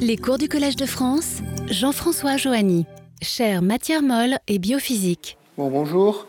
[0.00, 1.38] Les cours du Collège de France,
[1.68, 2.86] Jean-François Joanny,
[3.20, 5.38] chaire matière molle et biophysique.
[5.56, 6.26] Bon, bonjour.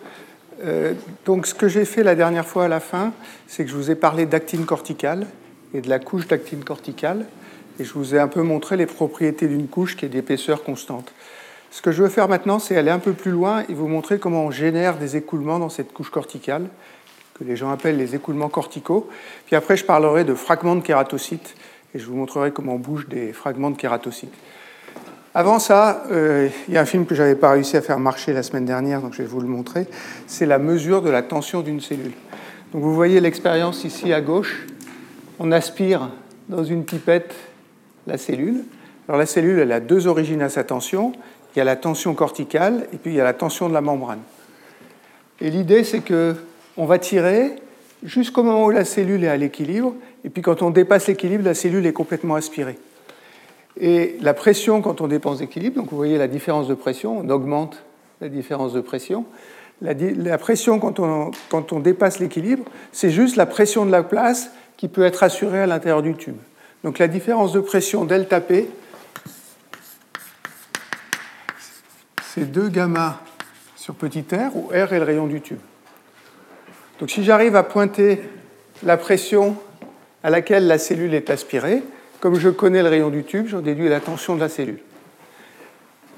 [0.63, 0.93] Euh,
[1.25, 3.13] donc, ce que j'ai fait la dernière fois à la fin,
[3.47, 5.27] c'est que je vous ai parlé d'actine corticale
[5.73, 7.25] et de la couche d'actine corticale,
[7.79, 11.13] et je vous ai un peu montré les propriétés d'une couche qui est d'épaisseur constante.
[11.71, 14.19] Ce que je veux faire maintenant, c'est aller un peu plus loin et vous montrer
[14.19, 16.67] comment on génère des écoulements dans cette couche corticale,
[17.35, 19.09] que les gens appellent les écoulements corticaux.
[19.45, 21.55] Puis après, je parlerai de fragments de kératocytes
[21.93, 24.33] et je vous montrerai comment on bouge des fragments de kératocytes.
[25.33, 27.99] Avant ça, euh, il y a un film que je n'avais pas réussi à faire
[27.99, 29.85] marcher la semaine dernière, donc je vais vous le montrer.
[30.25, 32.13] C'est la mesure de la tension d'une cellule.
[32.73, 34.65] Donc vous voyez l'expérience ici à gauche.
[35.39, 36.09] On aspire
[36.49, 37.35] dans une pipette
[38.07, 38.63] la cellule.
[39.07, 41.13] Alors la cellule, elle a deux origines à sa tension.
[41.55, 43.81] Il y a la tension corticale et puis il y a la tension de la
[43.81, 44.21] membrane.
[45.41, 46.35] Et l'idée, c'est que
[46.75, 47.55] on va tirer
[48.03, 51.53] jusqu'au moment où la cellule est à l'équilibre, et puis quand on dépasse l'équilibre, la
[51.53, 52.77] cellule est complètement aspirée.
[53.79, 57.29] Et la pression, quand on dépense l'équilibre, donc vous voyez la différence de pression, on
[57.29, 57.83] augmente
[58.19, 59.25] la différence de pression.
[59.81, 64.51] La, pression, quand on, quand on dépasse l'équilibre, c'est juste la pression de la place
[64.75, 66.35] qui peut être assurée à l'intérieur du tube.
[66.83, 68.69] Donc la différence de pression delta P,
[72.23, 73.21] c'est 2 gamma
[73.77, 75.59] sur petit r, où r est le rayon du tube.
[76.99, 78.21] Donc si j'arrive à pointer
[78.83, 79.55] la pression
[80.23, 81.81] à laquelle la cellule est aspirée,
[82.19, 84.79] comme je connais le rayon du tube, j'en déduis la tension de la cellule.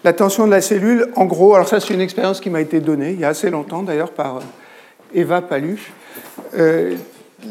[0.04, 2.80] La tension de la cellule, en gros, alors ça c'est une expérience qui m'a été
[2.80, 4.42] donnée il y a assez longtemps d'ailleurs par euh,
[5.14, 5.92] Eva Paluche.
[6.58, 6.96] Euh,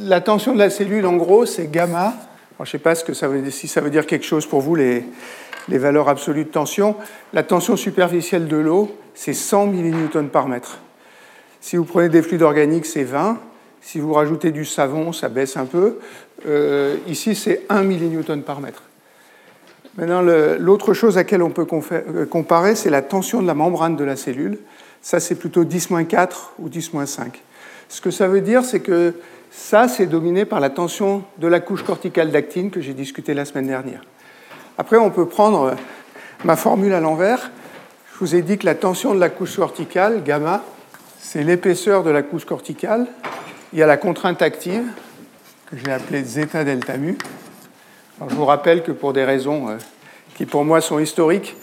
[0.04, 2.14] la tension de la cellule, en gros, c'est gamma.
[2.58, 4.60] je ne sais pas ce que ça veut, si ça veut dire quelque chose pour
[4.60, 5.04] vous, les,
[5.68, 6.96] valeurs absolues de tension.
[7.32, 10.78] La tension superficielle de l'eau, c'est 100 millNewton par mètre.
[11.60, 13.38] Si vous prenez des fluides organiques, c'est 20.
[13.80, 15.98] Si vous rajoutez du savon, ça baisse un peu.
[16.46, 18.82] Euh, ici, c'est 1 millNewton par mètre.
[19.96, 23.96] Maintenant, l'autre chose à laquelle on peut euh, comparer, c'est la tension de la membrane
[23.96, 24.58] de la cellule.
[25.02, 26.28] Ça, c'est plutôt 10-4
[26.58, 27.32] ou 10-5.
[27.88, 29.14] Ce que ça veut dire, c'est que
[29.50, 33.44] ça, c'est dominé par la tension de la couche corticale d'actine que j'ai discuté la
[33.44, 34.02] semaine dernière.
[34.78, 35.74] Après, on peut prendre euh,
[36.44, 37.50] ma formule à l'envers.
[38.14, 40.62] Je vous ai dit que la tension de la couche corticale, gamma,
[41.18, 43.06] c'est l'épaisseur de la couche corticale.
[43.72, 44.82] Il y a la contrainte active,
[45.70, 47.16] que j'ai appelée zeta delta mu.
[48.28, 49.76] je vous rappelle que pour des raisons euh,
[50.34, 51.54] qui pour moi sont historiques,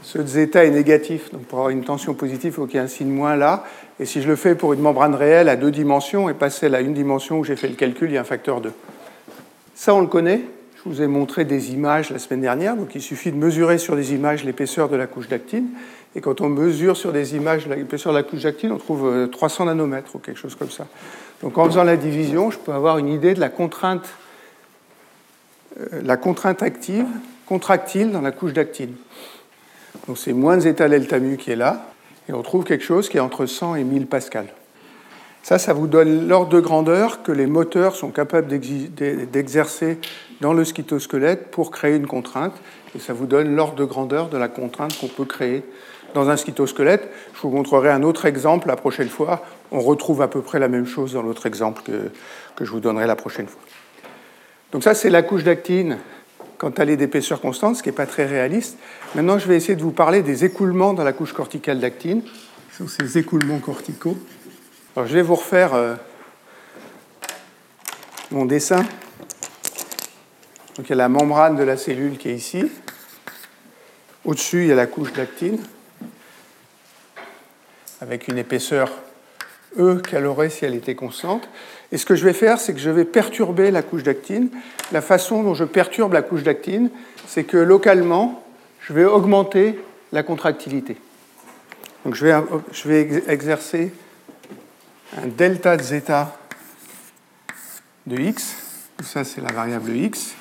[0.00, 1.30] ce zeta est négatif.
[1.30, 3.64] Donc pour avoir une tension positive, il faut qu'il y ait un signe moins là.
[4.00, 6.74] Et si je le fais pour une membrane réelle à deux dimensions et pas celle
[6.74, 8.72] à une dimension où j'ai fait le calcul, il y a un facteur 2.
[9.74, 10.40] Ça, on le connaît.
[10.76, 12.74] Je vous ai montré des images la semaine dernière.
[12.74, 15.66] Donc il suffit de mesurer sur des images l'épaisseur de la couche d'actine.
[16.14, 19.64] Et quand on mesure sur des images l'épaisseur de la couche d'actine, on trouve 300
[19.64, 20.86] euh, nanomètres ou quelque chose comme ça.
[21.42, 24.08] Donc en faisant la division, je peux avoir une idée de la contrainte,
[25.78, 27.06] euh, la contrainte active,
[27.46, 28.94] contractile dans la couche d'actine.
[30.06, 31.90] Donc c'est moins zeta delta mu qui est là,
[32.28, 34.46] et on trouve quelque chose qui est entre 100 et 1000 pascal.
[35.42, 39.98] Ça, ça vous donne l'ordre de grandeur que les moteurs sont capables d'exercer
[40.40, 42.54] dans le scytosquelette pour créer une contrainte,
[42.94, 45.62] et ça vous donne l'ordre de grandeur de la contrainte qu'on peut créer
[46.14, 47.08] dans un scytosquelette.
[47.34, 49.44] Je vous montrerai un autre exemple la prochaine fois.
[49.70, 52.10] On retrouve à peu près la même chose dans l'autre exemple que,
[52.56, 53.60] que, je vous donnerai la prochaine fois.
[54.72, 55.98] Donc ça, c'est la couche d'actine
[56.56, 58.78] quand elle est d'épaisseur constante, ce qui n'est pas très réaliste.
[59.14, 62.22] Maintenant, je vais essayer de vous parler des écoulements dans la couche corticale d'actine.
[62.72, 64.16] Ce sont ces écoulements corticaux.
[64.96, 65.94] Alors, je vais vous refaire euh,
[68.30, 68.84] mon dessin.
[70.76, 72.64] Donc, il y a la membrane de la cellule qui est ici.
[74.24, 75.58] Au-dessus, il y a la couche d'actine
[78.00, 78.90] avec une épaisseur
[79.78, 81.48] E qu'elle aurait si elle était constante.
[81.92, 84.48] Et ce que je vais faire, c'est que je vais perturber la couche d'actine.
[84.92, 86.90] La façon dont je perturbe la couche d'actine,
[87.26, 88.42] c'est que localement,
[88.80, 89.78] je vais augmenter
[90.12, 90.96] la contractilité.
[92.04, 92.34] Donc je vais,
[92.72, 93.92] je vais exercer
[95.22, 96.36] un delta de zeta
[98.06, 98.56] de x.
[99.02, 100.34] Ça, c'est la variable x.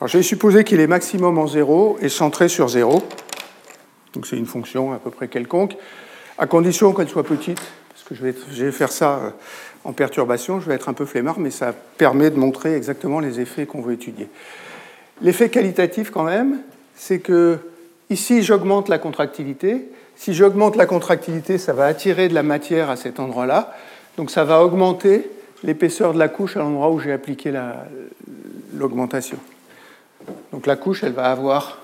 [0.00, 3.02] Alors, je vais supposer qu'il est maximum en 0 et centré sur 0.
[4.14, 5.76] Donc c'est une fonction à peu près quelconque
[6.40, 7.60] à condition qu'elle soit petite,
[7.90, 8.24] parce que je
[8.64, 9.30] vais, faire ça euh,
[9.84, 13.40] en perturbation, je vais être un peu flemmard, mais ça permet de montrer exactement les
[13.40, 14.26] effets qu'on veut étudier.
[15.20, 16.60] L'effet qualitatif, quand même,
[16.96, 17.58] c'est que
[18.08, 19.84] ici, j'augmente la contractilité.
[20.16, 23.76] Si j'augmente la contractilité, ça va attirer de la matière à cet endroit-là.
[24.16, 25.30] Donc ça va augmenter
[25.62, 27.52] l'épaisseur de la couche à l'endroit où j'ai appliqué
[28.74, 29.36] l'augmentation.
[30.52, 31.82] Donc la couche, elle va avoir,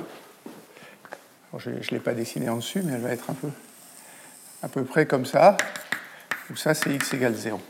[1.59, 3.49] je ne l'ai pas dessiné en dessus, mais elle va être un peu
[4.63, 5.57] à peu près comme ça,
[6.51, 7.61] où ça c'est x égale 0.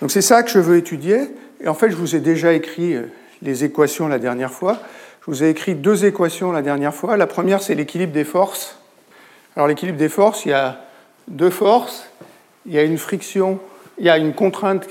[0.00, 1.28] Donc c'est ça que je veux étudier.
[1.60, 3.06] Et en fait, je vous ai déjà écrit euh,
[3.42, 4.80] les équations la dernière fois.
[5.26, 7.16] vous ai écrit deux équations la dernière fois.
[7.16, 8.78] La première, c'est l'équilibre des forces.
[9.56, 10.84] Alors l'équilibre des forces, il y a
[11.28, 12.08] deux forces,
[12.66, 13.60] il y a une friction,
[13.98, 14.88] il y a une contrainte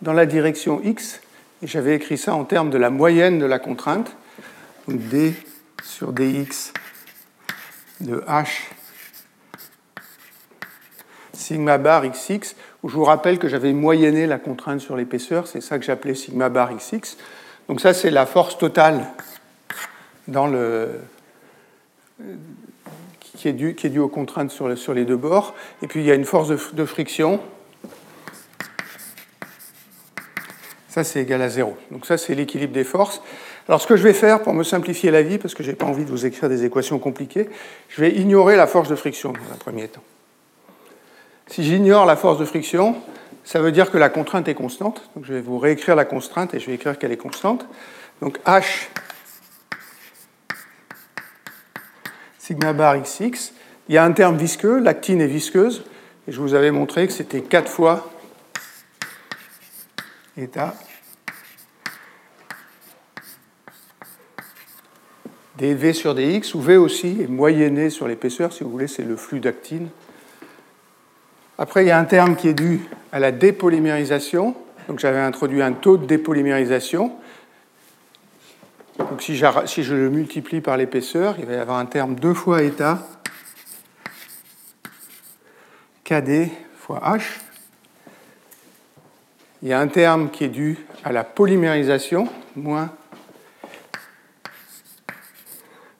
[0.00, 1.20] dans la direction x,
[1.62, 4.16] et j'avais écrit ça en termes de la moyenne de la contrainte,
[4.86, 5.34] donc d
[5.82, 6.72] sur dx
[8.00, 8.46] de h
[11.36, 15.60] sigma bar xx, où je vous rappelle que j'avais moyenné la contrainte sur l'épaisseur, c'est
[15.60, 17.16] ça que j'appelais sigma bar xx.
[17.68, 19.06] Donc ça, c'est la force totale
[20.28, 20.88] dans le,
[23.20, 25.54] qui, est due, qui est due aux contraintes sur, sur, les deux bords.
[25.82, 27.40] Et puis il y a une force de, de friction.
[30.88, 31.76] Ça, c'est égal à zéro.
[31.90, 33.20] Donc ça, c'est l'équilibre des forces.
[33.68, 35.76] Alors ce que je vais faire pour me simplifier la vie, parce que je n'ai
[35.76, 37.48] pas envie de vous écrire des équations compliquées,
[37.88, 40.04] je vais ignorer la force de friction dans un premier temps.
[41.48, 42.96] Si j'ignore la force de friction,
[43.44, 45.08] ça veut dire que la contrainte est constante.
[45.22, 47.66] Je vais vous réécrire la contrainte et je vais écrire qu'elle est constante.
[48.20, 48.88] Donc H
[52.38, 53.52] sigma bar xx.
[53.88, 55.84] Il y a un terme visqueux, l'actine est visqueuse,
[56.26, 58.10] et je vous avais montré que c'était 4 fois
[60.36, 60.74] état
[65.56, 69.16] dV sur dx, où V aussi est moyenné sur l'épaisseur, si vous voulez, c'est le
[69.16, 69.88] flux d'actine.
[71.58, 72.82] Après, il y a un terme qui est dû
[73.12, 74.54] à la dépolymérisation.
[74.88, 77.16] Donc j'avais introduit un taux de dépolymérisation.
[78.98, 82.62] Donc si, je le multiplie par l'épaisseur, il va y avoir un terme 2 fois
[82.62, 83.06] état
[86.04, 87.22] KD fois H.
[89.62, 92.90] Il y a un terme qui est dû à la polymérisation, moins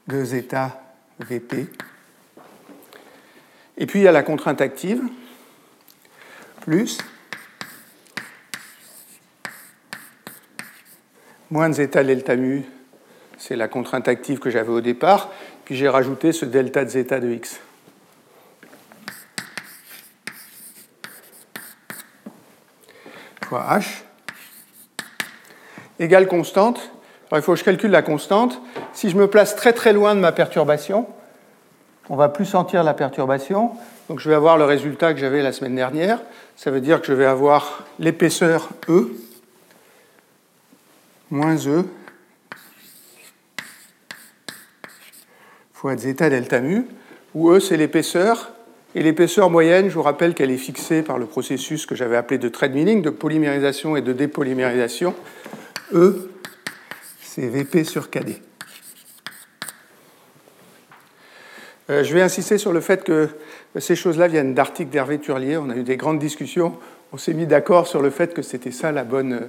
[0.09, 0.81] 2 états
[1.19, 1.67] VP.
[3.79, 5.03] Et puis il y a la contrainte active
[6.67, 6.99] plus
[11.49, 12.65] moins zeta delta mu,
[13.39, 15.31] c'est la contrainte active que j'avais au départ,
[15.65, 17.61] puis j'ai rajouté ce delta de zeta de x.
[23.47, 24.03] fois h
[26.01, 26.91] égale constante.
[27.31, 28.61] Alors, il faut que je calcule la constante.
[28.93, 31.07] Si je me place très très loin de ma perturbation,
[32.09, 33.71] on va plus sentir la perturbation.
[34.09, 36.21] Donc je vais avoir le résultat que j'avais la semaine dernière.
[36.57, 39.11] Ça veut dire que je vais avoir l'épaisseur E
[41.31, 41.85] moins E
[45.73, 46.87] fois zeta delta mu,
[47.35, 48.53] où E c'est l'épaisseur,
[48.95, 52.39] et l'épaisseur moyenne, je vous rappelle qu'elle est fixée par le processus que j'avais appelé
[52.39, 55.15] de trade milling, de polymérisation et de dépolymérisation.
[55.93, 56.31] E,
[57.21, 58.37] c'est Vp sur Kd.
[61.89, 63.29] Euh, je vais insister sur le fait que
[63.79, 65.57] ces choses-là viennent d'articles d'Hervé Turlier.
[65.57, 66.77] On a eu des grandes discussions.
[67.13, 69.49] On s'est mis d'accord sur le fait que c'était ça la bonne,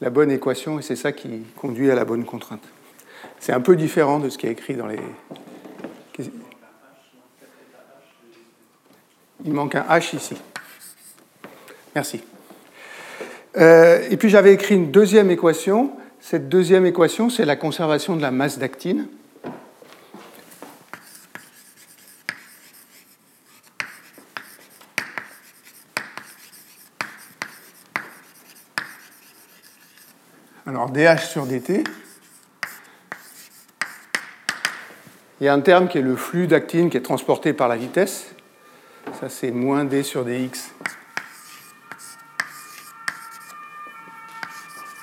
[0.00, 2.62] la bonne équation et c'est ça qui conduit à la bonne contrainte.
[3.38, 4.98] C'est un peu différent de ce qui est écrit dans les.
[9.44, 10.36] Il manque un H ici.
[11.94, 12.24] Merci.
[13.58, 15.90] Euh, et puis j'avais écrit une deuxième équation.
[16.20, 19.06] Cette deuxième équation, c'est la conservation de la masse d'actine.
[30.90, 31.84] DH sur dt,
[35.40, 37.76] il y a un terme qui est le flux d'actine qui est transporté par la
[37.76, 38.34] vitesse.
[39.20, 40.72] Ça, c'est moins d sur dx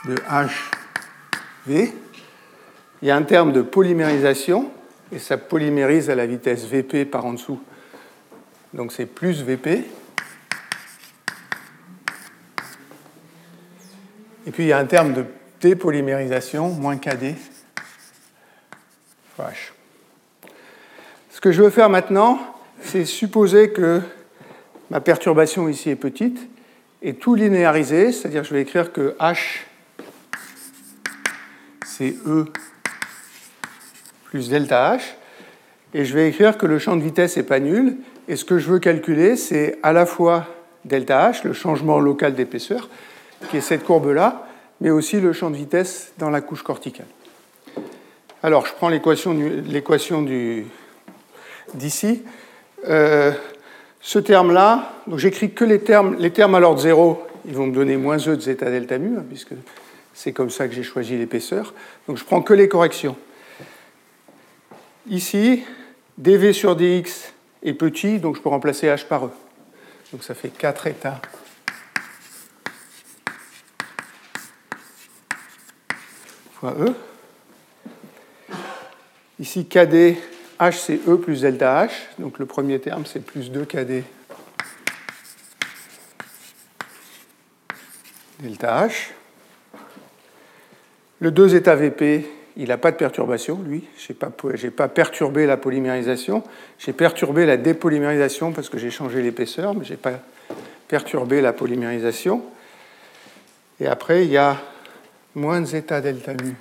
[0.05, 1.91] de hv.
[3.01, 4.71] Il y a un terme de polymérisation,
[5.11, 7.61] et ça polymérise à la vitesse vp par en dessous.
[8.73, 9.85] Donc c'est plus vp.
[14.47, 15.25] Et puis il y a un terme de
[15.61, 17.35] dépolymérisation, moins kd
[19.39, 19.71] h.
[21.29, 22.39] Ce que je veux faire maintenant,
[22.81, 24.01] c'est supposer que
[24.89, 26.39] ma perturbation ici est petite
[27.01, 29.61] et tout linéariser, c'est-à-dire je vais écrire que h
[31.85, 32.45] c'est E
[34.25, 35.01] plus delta H,
[35.93, 38.59] et je vais écrire que le champ de vitesse n'est pas nul, et ce que
[38.59, 40.47] je veux calculer, c'est à la fois
[40.85, 42.89] delta H, le changement local d'épaisseur,
[43.49, 44.47] qui est cette courbe-là,
[44.81, 47.05] mais aussi le champ de vitesse dans la couche corticale.
[48.43, 50.25] Alors, je prends l'équation
[51.75, 52.23] d'ici.
[52.89, 53.31] Euh,
[54.01, 57.73] ce terme-là, donc j'écris que les termes, les termes à l'ordre 0, ils vont me
[57.73, 59.53] donner moins E de zeta delta mu, hein, puisque
[60.15, 61.75] c'est comme ça que j'ai choisi l'épaisseur.
[62.07, 63.15] Donc je prends que les corrections.
[65.07, 65.63] Ici,
[66.17, 69.29] dv sur dx est petit, donc je peux remplacer h par e.
[70.11, 71.21] Donc ça fait 4 états
[76.69, 76.93] e.
[79.39, 80.17] Ici, KD,
[80.59, 81.91] H, c'est E plus delta H.
[82.19, 84.03] Donc le premier terme, c'est plus 2 KD
[88.41, 89.11] delta H.
[91.19, 92.27] Le 2 état VP,
[92.57, 93.83] il n'a pas de perturbation, lui.
[93.97, 96.43] Je n'ai pas, perturbé la polymérisation.
[96.79, 100.19] J'ai perturbé la dépolymérisation parce que j'ai changé l'épaisseur, mais je n'ai pas
[100.87, 102.43] perturbé la polymérisation.
[103.79, 104.57] Et après, il y a
[105.35, 106.55] moins zeta delta mu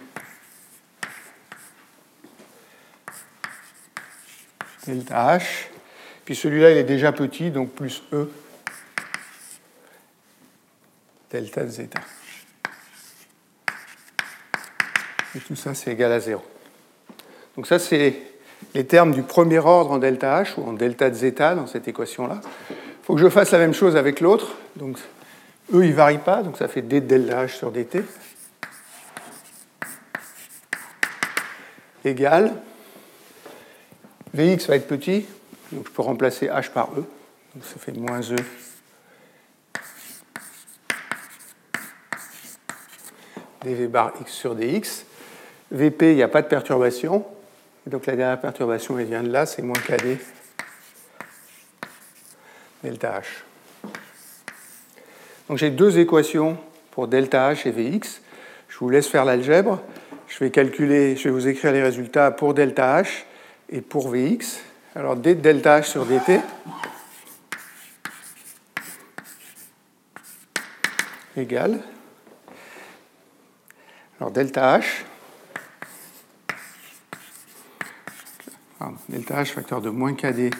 [4.86, 5.68] delta H.
[6.24, 8.30] Puis celui-là, il est déjà petit, donc plus E
[11.30, 12.00] delta zeta.
[15.36, 16.42] Et tout ça, c'est égal à 0.
[17.56, 18.16] Donc ça, c'est
[18.74, 22.40] les termes du premier ordre en delta H ou en delta zeta dans cette équation-là.
[22.70, 24.56] Il faut que je fasse la même chose avec l'autre.
[24.76, 24.98] Donc
[25.72, 28.02] E, il ne varie pas, donc ça fait d delta H sur dt.
[32.04, 32.52] Égal.
[34.34, 35.26] Vx va être petit,
[35.72, 37.04] donc je peux remplacer H par E.
[37.62, 38.36] Ça fait moins E
[43.64, 45.04] dv bar x sur dx.
[45.70, 47.24] Vp, il n'y a pas de perturbation.
[47.86, 50.18] donc la dernière perturbation, elle vient de là, c'est moins kd
[52.82, 53.24] delta h.
[55.48, 56.56] Donc j'ai deux équations
[56.92, 58.22] pour delta h et vx.
[58.68, 59.82] Je vous laisse faire l'algèbre.
[60.30, 63.24] Je vais vous écrire les résultats pour delta h
[63.68, 64.60] et pour vx.
[64.94, 66.40] Alors d delta h sur dt
[71.36, 71.80] égale.
[74.20, 74.84] Alors delta h,
[79.08, 80.54] delta h facteur de moins kd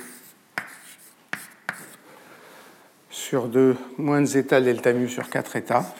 [3.09, 5.95] sur 2 moins zeta delta mu sur 4 états.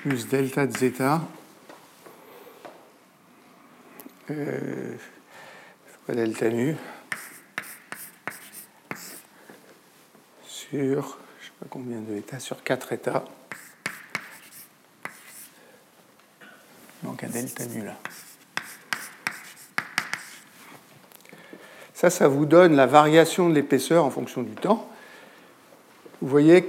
[0.00, 1.20] Plus delta de zeta
[4.30, 4.96] euh,
[6.08, 6.74] delta mu
[10.42, 13.24] sur, je sais pas combien de états, sur 4 états.
[17.02, 17.96] Donc un delta nu là.
[21.92, 24.90] Ça, ça vous donne la variation de l'épaisseur en fonction du temps.
[26.22, 26.64] Vous voyez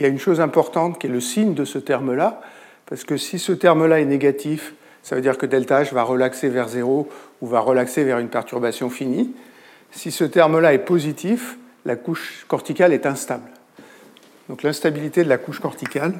[0.00, 2.40] qu'il y a une chose importante qui est le signe de ce terme-là,
[2.86, 6.48] parce que si ce terme-là est négatif, ça veut dire que delta H va relaxer
[6.48, 7.06] vers 0
[7.42, 9.34] ou va relaxer vers une perturbation finie.
[9.90, 13.50] Si ce terme-là est positif, la couche corticale est instable.
[14.48, 16.14] Donc l'instabilité de la couche corticale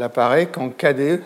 [0.00, 1.20] elle apparaît quand KD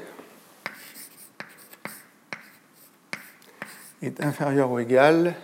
[4.02, 5.34] est inférieur ou égal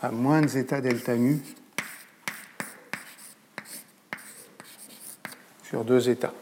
[0.00, 1.38] à moins zeta delta mu
[5.64, 6.32] sur deux états.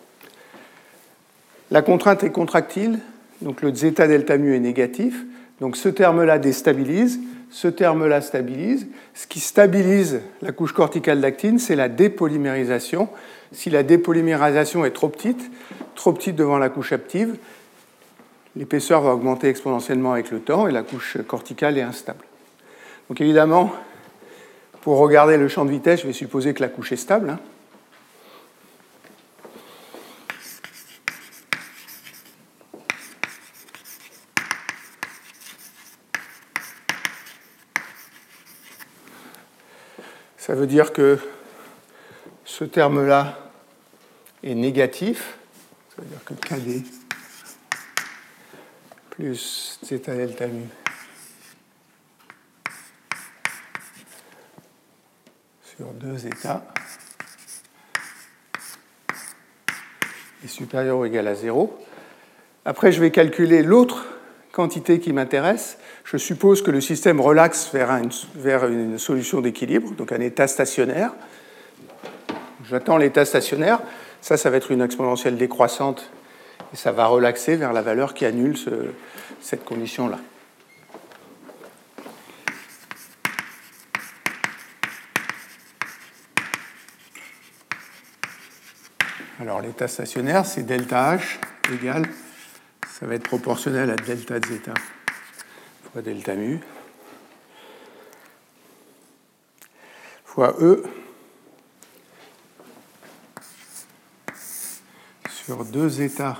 [1.72, 3.00] La contrainte est contractile,
[3.42, 5.25] donc le zeta delta mu est négatif,
[5.60, 7.18] donc ce terme-là déstabilise,
[7.50, 8.87] ce terme-là stabilise.
[9.14, 13.09] Ce qui stabilise la couche corticale d'actine, c'est la dépolymérisation.
[13.52, 15.50] Si la dépolymérisation est trop petite,
[15.95, 17.37] trop petite devant la couche active,
[18.57, 22.25] l'épaisseur va augmenter exponentiellement avec le temps et la couche corticale est instable.
[23.09, 23.73] Donc évidemment,
[24.83, 27.30] pour regarder le champ de vitesse, je vais supposer que la couche est stable.
[27.30, 27.38] Hein.
[40.50, 41.16] Ça veut dire que
[42.45, 43.38] ce terme-là
[44.42, 45.38] est négatif.
[45.90, 46.83] Ça veut dire que KD
[49.11, 50.64] plus zeta delta mu
[55.62, 56.66] sur deux états
[60.42, 61.78] est supérieur ou égal à 0.
[62.64, 64.04] Après, je vais calculer l'autre
[64.50, 65.78] quantité qui m'intéresse,
[66.10, 67.96] je suppose que le système relaxe vers,
[68.34, 71.12] vers une solution d'équilibre, donc un état stationnaire.
[72.68, 73.78] J'attends l'état stationnaire.
[74.20, 76.10] Ça, ça va être une exponentielle décroissante
[76.72, 78.56] et ça va relaxer vers la valeur qui annule
[79.40, 80.18] cette condition-là.
[89.40, 91.38] Alors l'état stationnaire, c'est delta H
[91.72, 92.04] égale
[93.00, 94.74] ça va être proportionnel à delta de zeta
[95.92, 96.61] fois delta mu,
[100.25, 100.85] fois E
[105.28, 106.38] sur 2 zeta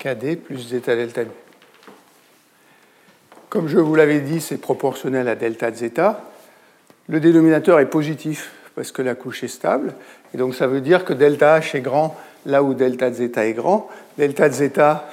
[0.00, 1.30] KD plus zeta delta mu.
[3.48, 6.28] Comme je vous l'avais dit, c'est proportionnel à delta de zeta.
[7.06, 9.94] Le dénominateur est positif parce que la couche est stable.
[10.34, 13.46] Et donc ça veut dire que delta H est grand là où delta de zeta
[13.46, 13.88] est grand.
[14.18, 15.08] Delta de zeta,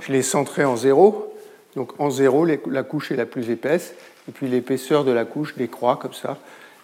[0.00, 1.34] je l'ai centré en 0.
[1.74, 3.94] Donc en 0, la couche est la plus épaisse.
[4.28, 6.38] Et puis l'épaisseur de la couche décroît comme ça,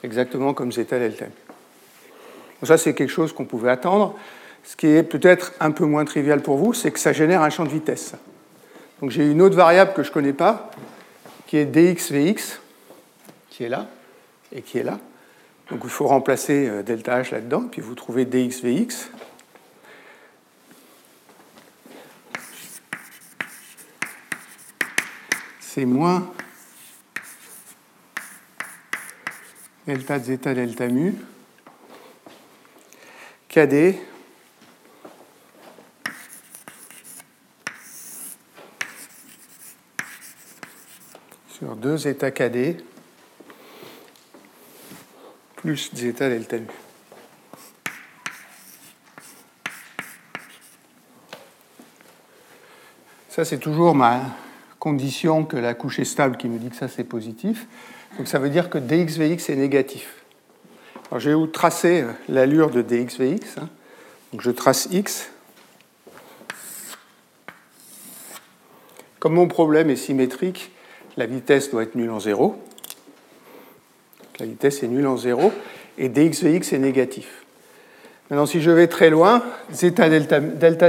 [0.04, 1.24] exactement comme zeta delta.
[1.24, 4.14] Donc ça, c'est quelque chose qu'on pouvait attendre.
[4.64, 7.50] Ce qui est peut-être un peu moins trivial pour vous, c'est que ça génère un
[7.50, 8.14] champ de vitesse.
[9.00, 10.70] Donc j'ai une autre variable que je ne connais pas,
[11.48, 12.60] qui est dxvx,
[13.50, 13.88] qui est là,
[14.52, 15.00] et qui est là.
[15.70, 19.10] Donc il faut remplacer euh, delta h là-dedans, puis vous trouvez dxvx.
[25.74, 26.30] C'est moins
[29.86, 31.14] delta zeta delta mu
[33.48, 33.94] kd
[41.48, 42.84] sur 2 zeta kd
[45.56, 46.66] plus zeta delta mu.
[53.30, 54.36] Ça, c'est toujours ma
[54.82, 57.68] condition que la couche est stable qui me dit que ça, c'est positif.
[58.18, 60.24] Donc ça veut dire que dxvx est négatif.
[61.08, 63.58] Alors je vais vous tracer l'allure de dxvx.
[63.58, 63.68] Hein.
[64.32, 65.30] Donc je trace x.
[69.20, 70.72] Comme mon problème est symétrique,
[71.16, 72.60] la vitesse doit être nulle en 0.
[74.40, 75.52] La vitesse est nulle en 0
[75.96, 77.41] et dxvx est négatif.
[78.32, 80.40] Maintenant, si je vais très loin, delta,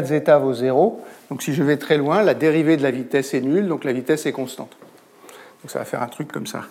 [0.02, 1.04] de zeta vaut 0.
[1.30, 3.92] Donc si je vais très loin, la dérivée de la vitesse est nulle, donc la
[3.92, 4.78] vitesse est constante.
[5.62, 6.64] Donc ça va faire un truc comme ça.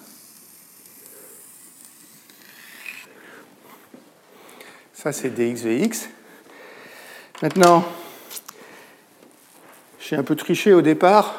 [4.95, 6.09] Ça, c'est dxvx.
[7.43, 7.85] Maintenant,
[10.01, 11.35] j'ai un peu triché au départ.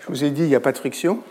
[0.00, 1.22] Je vous ai dit, il n'y a pas de friction.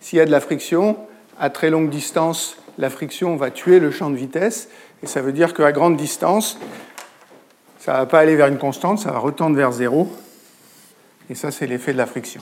[0.00, 0.96] S'il y a de la friction,
[1.38, 4.70] à très longue distance, la friction va tuer le champ de vitesse.
[5.02, 6.58] Et ça veut dire qu'à grande distance,
[7.78, 10.08] ça ne va pas aller vers une constante, ça va retendre vers zéro.
[11.30, 12.40] Et ça, c'est l'effet de la friction.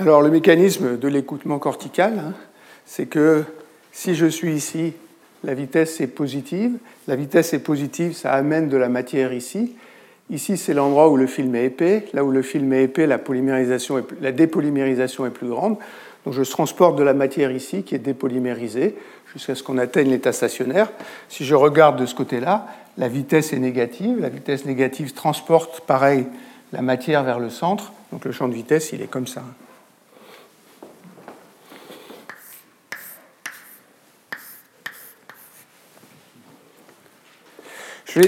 [0.00, 2.32] Alors le mécanisme de l'écoutement cortical, hein,
[2.86, 3.44] c'est que
[3.92, 4.94] si je suis ici,
[5.44, 6.78] la vitesse est positive.
[7.06, 9.76] La vitesse est positive, ça amène de la matière ici.
[10.30, 12.06] Ici, c'est l'endroit où le film est épais.
[12.14, 15.76] Là où le film est épais, la, polymérisation la dépolymérisation est plus grande.
[16.24, 18.94] Donc je transporte de la matière ici qui est dépolymérisée
[19.34, 20.90] jusqu'à ce qu'on atteigne l'état stationnaire.
[21.28, 24.18] Si je regarde de ce côté-là, la vitesse est négative.
[24.18, 26.24] La vitesse négative transporte, pareil,
[26.72, 27.92] la matière vers le centre.
[28.12, 29.42] Donc le champ de vitesse, il est comme ça.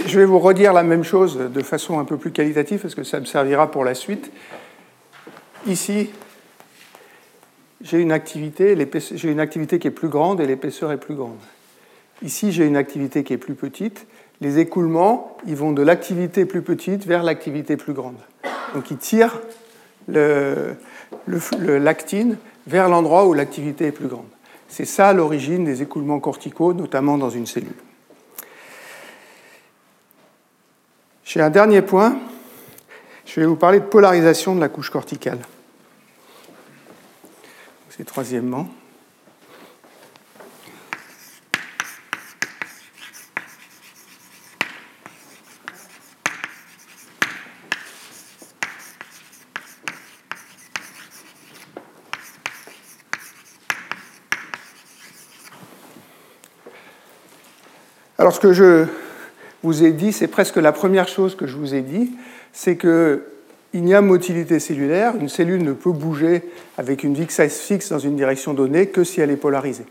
[0.07, 3.02] Je vais, vous redire la même chose de façon un peu plus qualitative parce que
[3.02, 4.33] ça me servira pour la suite.
[5.66, 6.11] Ici,
[7.83, 8.74] j'ai une activité,
[9.14, 11.37] j'ai une activité qui est plus grande et l'épaisseur est plus grande.
[12.22, 14.07] Ici, j'ai une activité qui est plus petite.
[14.40, 18.16] Les écoulements, ils vont de l'activité plus petite vers l'activité plus grande.
[18.74, 19.40] Donc, ils tirent
[20.09, 20.76] le,
[21.78, 24.24] lactine vers l'endroit où l'activité est plus grande.
[24.68, 27.74] C'est ça l'origine des écoulements corticaux, notamment dans une cellule.
[31.24, 32.18] J'ai un dernier point.
[33.24, 35.38] Je vais vous parler de polarisation de la couche corticale.
[37.88, 38.68] C'est troisièmement.
[58.18, 58.87] Alors ce que je
[59.62, 62.12] vous ai dit, c'est presque la première chose que je vous ai dit,
[62.53, 63.20] c'est qu'il
[63.75, 66.42] n'y a motilité cellulaire, une cellule ne peut bouger
[66.79, 69.87] avec une vitesse fixe dans une direction donnée que si elle est polarisée.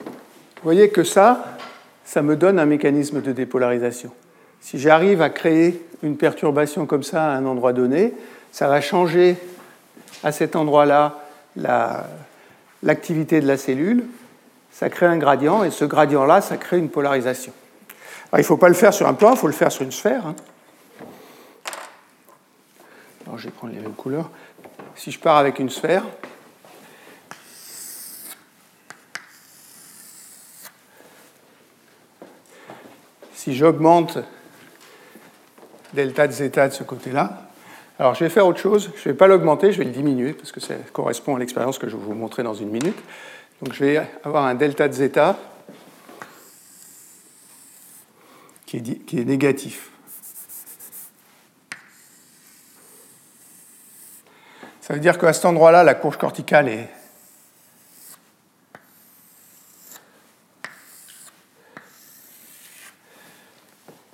[0.00, 1.58] Vous voyez que ça,
[2.04, 4.10] ça me donne un mécanisme de dépolarisation.
[4.60, 8.14] Si j'arrive à créer une perturbation comme ça à un endroit donné,
[8.50, 9.36] ça va changer
[10.22, 11.20] à cet endroit-là
[12.82, 14.04] l'activité de la cellule,
[14.72, 17.52] ça crée un gradient, et ce gradient-là, ça crée une polarisation
[18.38, 19.92] il ne faut pas le faire sur un plan, il faut le faire sur une
[19.92, 20.26] sphère.
[20.26, 20.34] Hein.
[23.26, 24.30] Alors, je vais prendre les mêmes couleurs.
[24.96, 26.04] Si je pars avec une sphère,
[33.34, 34.18] si j'augmente
[35.92, 37.42] delta de zeta de ce côté-là,
[37.98, 40.32] alors je vais faire autre chose, je ne vais pas l'augmenter, je vais le diminuer,
[40.32, 42.98] parce que ça correspond à l'expérience que je vais vous montrer dans une minute.
[43.62, 45.36] Donc je vais avoir un delta de zeta
[48.82, 49.90] qui est, négatif.
[54.80, 56.88] Ça veut dire qu'à cet endroit-là, la courge corticale est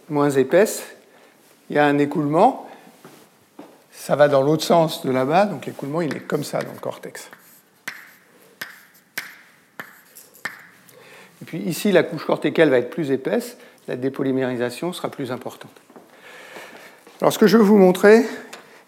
[0.08, 0.84] moins épaisse.
[1.68, 2.68] Il y a un écoulement.
[3.92, 6.78] Ça va dans l'autre sens de là-bas, donc l'écoulement, il est comme ça dans le
[6.78, 7.30] cortex.
[11.42, 13.56] Et puis ici, la couche corticale va être plus épaisse,
[13.88, 15.72] la dépolymérisation sera plus importante.
[17.20, 18.24] Alors ce que je veux vous montrer,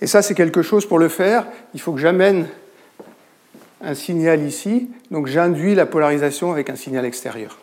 [0.02, 1.46] et ça, c'est quelque chose pour le faire.
[1.74, 2.48] Il faut que j'amène
[3.80, 4.90] un signal ici.
[5.12, 7.56] Donc j'induis la polarisation avec un signal extérieur.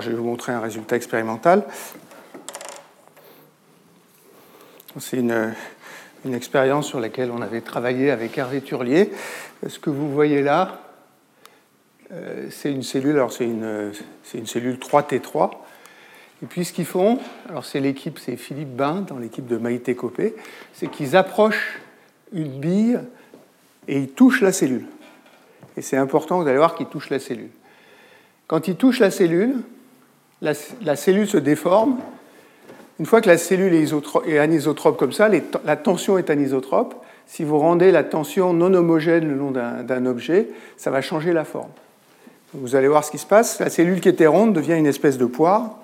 [0.00, 1.64] je vais vous montrer un résultat expérimental.
[5.00, 5.54] C'est une,
[6.30, 9.10] expérience sur laquelle on avait travaillé avec Hervé Turlier.
[9.66, 10.82] Ce que vous voyez là,
[12.12, 13.92] euh, c'est une cellule, alors c'est une,
[14.44, 15.52] cellule 3T3.
[16.42, 19.94] Et puis ce qu'ils font, alors c'est l'équipe, c'est Philippe Bain dans l'équipe de Maïté
[19.96, 20.36] Copé,
[20.74, 21.80] c'est qu'ils approchent
[22.32, 23.00] une bille
[23.86, 24.84] et ils touchent la cellule.
[25.78, 27.50] Et c'est important, vous allez voir qu'ils touchent la cellule.
[28.46, 29.62] Quand ils touchent la cellule,
[30.40, 31.98] la, cellule se déforme.
[32.98, 36.94] Une fois que la cellule est, anisotrope comme ça, la tension est anisotrope.
[37.26, 41.44] Si vous rendez la tension non homogène le long d'un objet, ça va changer la
[41.44, 41.70] forme.
[42.54, 43.58] Vous allez voir ce qui se passe.
[43.60, 45.76] La cellule qui était ronde devient une espèce de poire.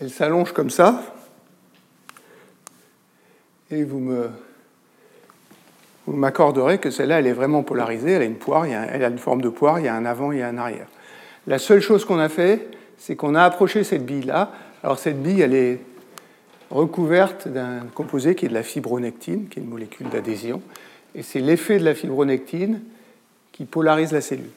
[0.00, 1.02] Elle s'allonge comme ça.
[3.70, 4.30] Et vous me
[6.10, 9.18] vous m'accorderez que celle-là, elle est vraiment polarisée, elle a une poire, elle a une
[9.18, 10.88] forme de poire, il y a un avant et un arrière.
[11.46, 12.68] La seule chose qu'on a fait,
[12.98, 14.50] c'est qu'on a approché cette bille-là.
[14.82, 15.78] Alors cette bille, elle est
[16.70, 20.62] recouverte d'un composé qui est de la fibronectine, qui est une molécule d'adhésion,
[21.14, 22.80] et c'est l'effet de la fibronectine
[23.52, 24.50] qui polarise la cellule.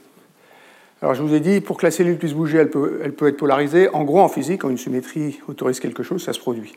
[1.04, 3.28] Alors je vous ai dit, pour que la cellule puisse bouger, elle peut, elle peut
[3.28, 3.90] être polarisée.
[3.90, 6.74] En gros, en physique, quand une symétrie autorise quelque chose, ça se produit.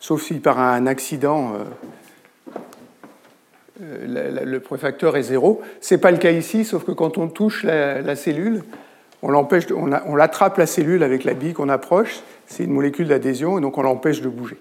[0.00, 1.64] Sauf si par un accident, euh,
[3.80, 5.62] le préfacteur est zéro.
[5.80, 8.64] Ce n'est pas le cas ici, sauf que quand on touche la, cellule,
[9.22, 13.60] on, on, l'attrape la cellule avec la bille qu'on approche, c'est une molécule d'adhésion, et
[13.60, 14.58] donc on l'empêche de bouger.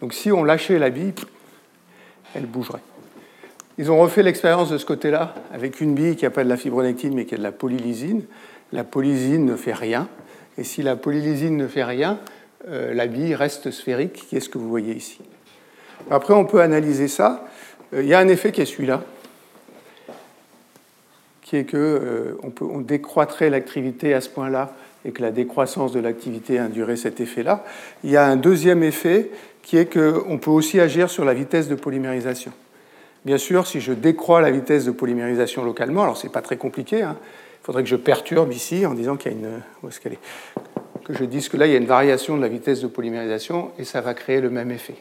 [0.00, 1.14] Donc si on lâchait la bille,
[2.34, 2.82] elle bougerait.
[3.76, 6.56] Ils ont refait l'expérience de ce côté-là avec une bille qui n'a pas de la
[6.56, 8.22] fibronectine mais qui a de la polylysine.
[8.72, 10.08] La polylysine ne fait rien.
[10.58, 12.18] Et si la polylysine ne fait rien,
[12.68, 15.18] euh, la bille reste sphérique, qui est ce que vous voyez ici.
[16.10, 17.44] Après, on peut analyser ça.
[17.94, 19.02] Euh, il y a un effet qui est celui-là,
[21.42, 26.00] qui est qu'on euh, on décroîtrait l'activité à ce point-là et que la décroissance de
[26.00, 27.64] l'activité induirait cet effet-là.
[28.04, 29.30] Il y a un deuxième effet
[29.62, 32.52] qui est qu'on peut aussi agir sur la vitesse de polymérisation.
[33.24, 36.58] Bien sûr, si je décroît la vitesse de polymérisation localement, alors ce n'est pas très
[36.58, 37.16] compliqué, hein.
[37.62, 39.60] il faudrait que je perturbe ici en disant qu'il y a une.
[39.82, 40.18] Où est-ce qu'elle est?
[41.04, 43.70] Que je dise que là, il y a une variation de la vitesse de polymérisation
[43.78, 44.96] et ça va créer le même effet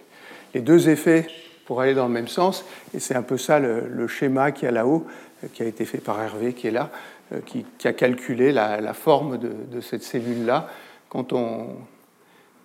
[0.54, 1.28] les deux effets
[1.66, 2.66] pour aller dans le même sens.
[2.94, 5.06] Et c'est un peu ça le, schéma qui est là-haut,
[5.44, 6.90] euh, qui a été fait par Hervé, qui est là,
[7.34, 10.70] euh, qui, a calculé la, forme de, cette cellule-là
[11.10, 11.68] quand on,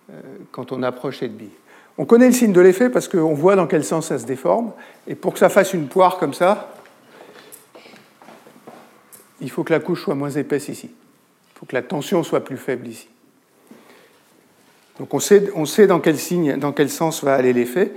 [0.09, 0.13] euh,
[0.51, 1.49] quand on approche cette bille.
[1.97, 4.71] On connaît le signe de l'effet parce qu'on voit dans quel sens ça se déforme.
[5.07, 6.73] Et pour que ça fasse une poire comme ça,
[9.41, 10.89] il faut que la couche soit moins épaisse ici.
[10.91, 13.09] Il faut que la tension soit plus faible ici.
[14.99, 17.91] Donc on sait, dans, quel signe, dans quel sens va aller l'effet,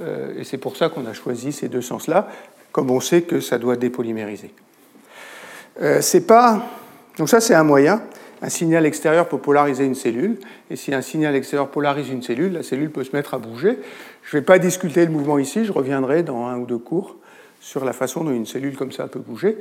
[0.00, 2.28] euh, et c'est pour ça qu'on a choisi ces deux sens-là,
[2.72, 4.52] comme on sait que ça doit dépolymériser.
[5.80, 6.66] Euh, c'est pas...
[7.16, 8.02] Donc ça, c'est un moyen.
[8.42, 10.38] Un signal extérieur peut polariser une cellule,
[10.70, 13.78] et si un signal extérieur polarise une cellule, la cellule peut se mettre à bouger.
[14.22, 17.16] Je ne vais pas discuter le mouvement ici, je reviendrai dans un ou deux cours
[17.60, 19.58] sur la façon dont une cellule comme ça peut bouger.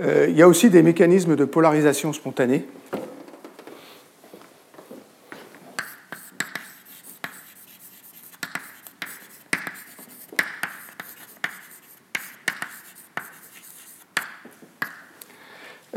[0.00, 2.64] Euh, il y a aussi des mécanismes de polarisation spontanée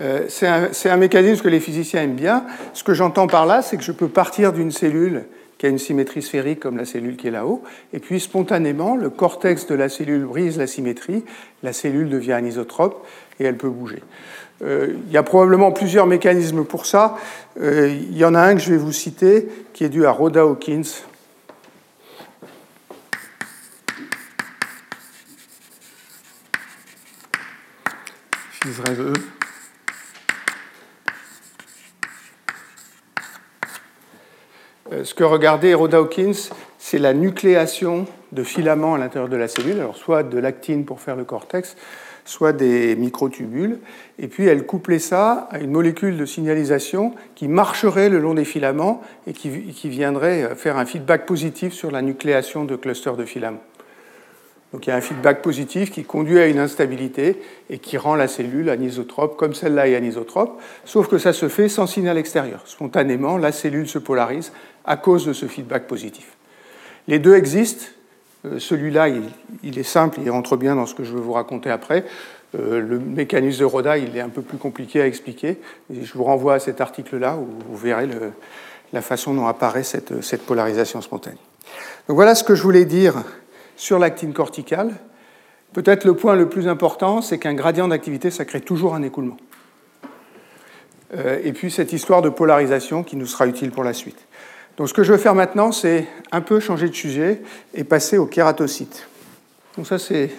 [0.01, 2.45] Euh, c'est un, mécanisme que les physiciens aiment bien.
[2.73, 5.25] Ce que j'entends par là, c'est que je peux partir d'une cellule
[5.57, 7.61] qui a une symétrie sphérique comme la cellule qui est là-haut.
[7.93, 11.23] Et puis spontanément, le cortex de la cellule brise la symétrie,
[11.61, 13.05] la cellule devient anisotrope
[13.39, 14.01] et elle peut bouger.
[14.63, 17.15] Euh, il y a probablement plusieurs mécanismes pour ça.
[17.59, 20.11] Euh, il y en a un que je vais vous citer qui est dû à
[20.11, 20.81] Rhoda Hawkins.
[35.04, 39.80] Ce que regardait Rhoda Hawkins, c'est la nucléation de filaments à l'intérieur de la cellule,
[39.80, 41.75] alors soit de l'actine pour faire le cortex,
[42.25, 43.80] soit des microtubules.
[44.19, 48.45] Et puis elle couplait ça à une molécule de signalisation qui marcherait le long des
[48.45, 49.49] filaments et qui,
[49.89, 53.63] viendrait faire un feedback positif sur la nucléation de clusters de filaments.
[54.71, 58.15] Donc il y a un feedback positif qui conduit à une instabilité et qui rend
[58.15, 62.62] la cellule anisotrope, comme celle-là est anisotrope, sauf que ça se fait sans signal extérieur.
[62.63, 64.54] Spontanément, la cellule se polarise
[64.85, 66.37] à cause de ce feedback positif.
[67.07, 67.85] Les deux existent,
[68.45, 69.09] euh, celui-là,
[69.63, 72.05] il, est simple, il rentre bien dans ce que je veux vous raconter après.
[72.57, 75.57] Euh, le mécanisme de Roda, il est un peu plus compliqué à expliquer.
[75.89, 78.07] je vous renvoie à cet article-là où vous verrez
[78.93, 81.37] la façon dont apparaît cette, cette, polarisation spontanée.
[82.07, 83.23] Donc voilà ce que je voulais dire
[83.75, 84.91] sur l'actine corticale.
[85.73, 89.37] Peut-être le point le plus important, c'est qu'un gradient d'activité, ça crée toujours un écoulement.
[91.15, 94.27] Euh, et puis cette histoire de polarisation qui nous sera utile pour la suite.
[94.77, 97.41] Donc ce que je veux faire maintenant, c'est un peu changer de sujet
[97.73, 99.07] et passer aux kératocytes.
[99.77, 100.31] Donc ça, c'est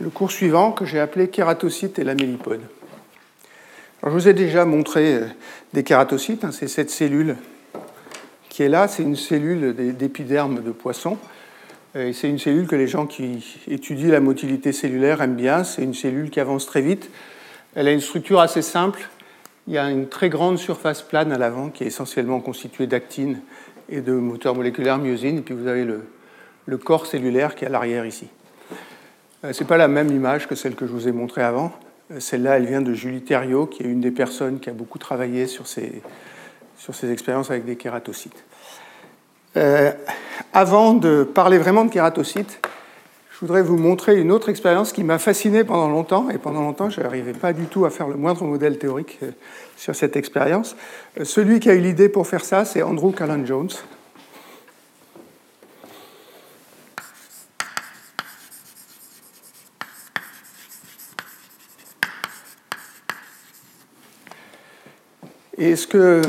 [0.00, 2.60] le cours suivant que j'ai appelé kératocytes et lamellipode.
[4.02, 5.26] Alors, je vous ai déjà montré euh,
[5.72, 7.36] des kératocytes, hein, c'est cette cellule
[8.48, 11.16] qui est là, c'est une cellule d'épiderme de poisson.
[11.94, 15.64] C'est une cellule que les gens qui étudient la motilité cellulaire aiment bien.
[15.64, 17.10] C'est une cellule qui avance très vite.
[17.74, 19.08] Elle a une structure assez simple.
[19.68, 23.40] Il y a une très grande surface plane à l'avant qui est essentiellement constituée d'actine
[23.88, 25.38] et de moteurs moléculaires myosine.
[25.38, 28.28] Et puis vous avez le, corps cellulaire qui est à l'arrière ici.
[29.44, 31.72] Euh, Ce n'est pas la même image que celle que je vous ai montrée avant.
[32.10, 34.98] Euh, celle-là, elle vient de Julie Thériault, qui est une des personnes qui a beaucoup
[34.98, 36.02] travaillé sur ces,
[36.76, 38.44] sur ces expériences avec des kératocytes.
[39.56, 39.92] Euh,
[40.52, 42.66] avant de parler vraiment de kératocytes,
[43.42, 47.00] voudrais vous montrer une autre expérience qui m'a fasciné pendant longtemps, et pendant longtemps, je
[47.00, 49.32] n'arrivais pas du tout à faire le moindre modèle théorique euh,
[49.76, 50.76] sur cette expérience.
[51.18, 53.70] Euh, celui qui a eu l'idée pour faire ça, c'est Andrew Callan Jones.
[65.58, 66.22] Et ce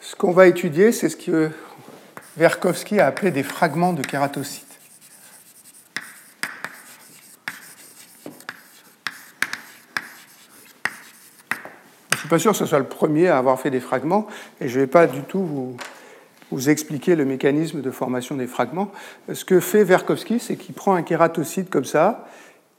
[0.00, 1.50] ce qu'on va étudier, c'est ce que
[2.36, 4.71] Verkovsky a appelé des fragments de kératocytes.
[12.32, 14.26] Pas sûr que ce soit le premier à avoir fait des fragments,
[14.62, 15.76] et je ne vais pas du tout
[16.50, 18.90] vous, expliquer le mécanisme de formation des fragments.
[19.30, 22.26] Ce que fait Verkovsky, c'est qu'il prend un kératocyte comme ça,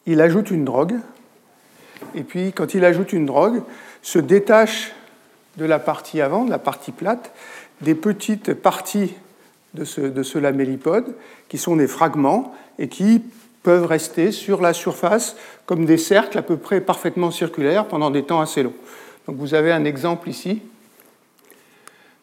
[0.08, 0.96] il ajoute une drogue,
[2.16, 3.62] et puis quand il ajoute une drogue,
[4.02, 4.92] se détache
[5.58, 7.32] de la partie avant, de la partie plate,
[7.82, 9.14] des petites parties
[9.76, 11.14] de ce, de ce lamellipode,
[11.48, 13.22] qui sont des fragments, et qui
[13.62, 15.36] peuvent rester sur la surface
[15.68, 18.74] comme des cercles à peu près parfaitement circulaires pendant des temps assez longs.
[19.28, 20.62] Donc vous avez un exemple ici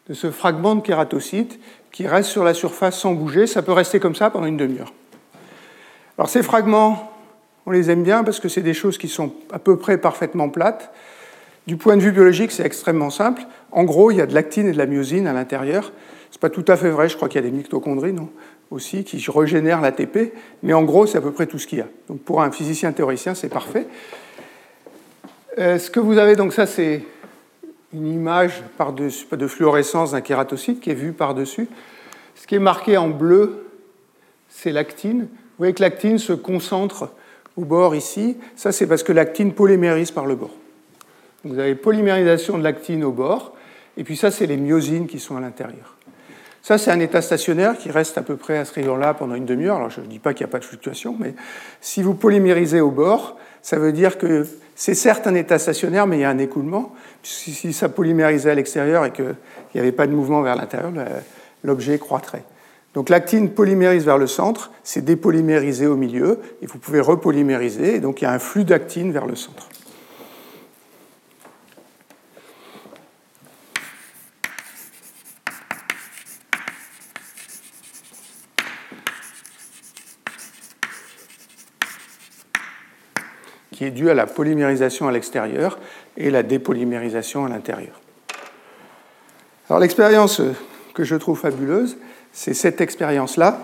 [0.09, 1.59] de ce fragment de kératocyte
[1.91, 3.47] qui reste sur la surface sans bouger.
[3.47, 4.93] Ça peut rester comme ça pendant une demi-heure.
[6.17, 7.11] Alors ces fragments,
[7.65, 10.49] on les aime bien parce que c'est des choses qui sont à peu près parfaitement
[10.49, 10.93] plates.
[11.67, 13.43] Du point de vue biologique, c'est extrêmement simple.
[13.71, 15.91] En gros, il y a de l'actine et de la myosine à l'intérieur.
[16.31, 18.29] Ce n'est pas tout à fait vrai, je crois qu'il y a des mitochondries non
[18.71, 20.33] aussi qui régénèrent l'ATP,
[20.63, 21.87] mais en gros, c'est à peu près tout ce qu'il y a.
[22.07, 23.85] Donc pour un physicien théoricien, c'est parfait.
[25.57, 27.03] Euh, ce que vous avez, donc ça c'est
[27.93, 28.63] une image
[29.31, 31.67] de fluorescence d'un kératocyte qui est vue par-dessus.
[32.35, 33.67] Ce qui est marqué en bleu,
[34.47, 35.21] c'est l'actine.
[35.21, 37.09] Vous voyez que l'actine se concentre
[37.57, 38.37] au bord ici.
[38.55, 40.55] Ça, c'est parce que l'actine polymérise par le bord.
[41.43, 43.53] vous avez polymérisation de l'actine au bord,
[43.97, 45.97] et puis ça, c'est les myosines qui sont à l'intérieur.
[46.61, 49.45] Ça, c'est un état stationnaire qui reste à peu près à ce rayon-là pendant une
[49.45, 49.77] demi-heure.
[49.77, 51.33] Alors, je ne dis pas qu'il n'y a pas de fluctuation, mais
[51.81, 54.45] si vous polymérisez au bord, ça veut dire que
[54.75, 56.93] c'est certes un état stationnaire, mais il y a un écoulement.
[57.23, 59.35] Si ça polymérisait à l'extérieur et qu'il
[59.75, 60.91] n'y avait pas de mouvement vers l'intérieur,
[61.63, 62.43] l'objet croîtrait.
[62.93, 67.99] Donc l'actine polymérise vers le centre, c'est dépolymérisé au milieu, et vous pouvez repolymériser, et
[67.99, 69.69] donc il y a un flux d'actine vers le centre.
[83.81, 85.79] Qui est due à la polymérisation à l'extérieur
[86.15, 87.99] et la dépolymérisation à l'intérieur.
[89.67, 90.39] Alors l'expérience
[90.93, 91.97] que je trouve fabuleuse,
[92.31, 93.59] c'est cette expérience-là,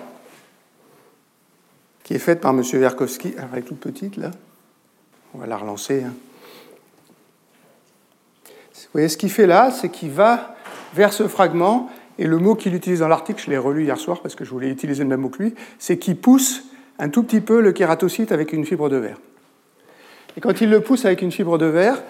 [2.04, 2.64] qui est faite par M.
[2.64, 3.36] Verkovsky.
[3.38, 4.32] Alors, elle est toute petite, là.
[5.36, 6.02] On va la relancer.
[6.04, 6.14] Hein.
[8.48, 10.56] Vous voyez, ce qu'il fait là, c'est qu'il va
[10.96, 14.22] vers ce fragment, et le mot qu'il utilise dans l'article, je l'ai relu hier soir
[14.24, 16.64] parce que je voulais utiliser le même mot que lui, c'est qu'il pousse
[16.98, 19.20] un tout petit peu le kératocyte avec une fibre de verre.
[20.38, 22.02] Et quand il le pousse avec une fibre de verre,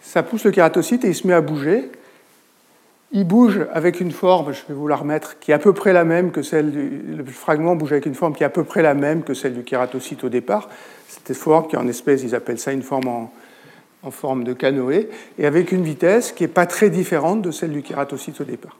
[0.00, 1.90] ça pousse le kératocyte et il se met à bouger.
[3.12, 5.92] Il bouge avec une forme, je vais vous la remettre, qui est à peu près
[5.92, 7.02] la même que celle du.
[7.16, 9.54] Le fragment bouge avec une forme qui est à peu près la même que celle
[9.54, 10.70] du kératocyte au départ.
[11.08, 13.30] Cette forme qui, en espèce, ils appellent ça une forme en,
[14.10, 17.82] forme de canoë, et avec une vitesse qui n'est pas très différente de celle du
[17.82, 18.78] kératocyte au départ.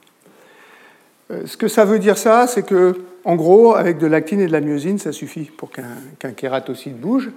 [1.31, 4.47] Euh, ce que ça veut dire ça, c'est que, en gros, avec de l'actine et
[4.47, 7.31] de la myosine, ça suffit pour qu'un kératocyte bouge.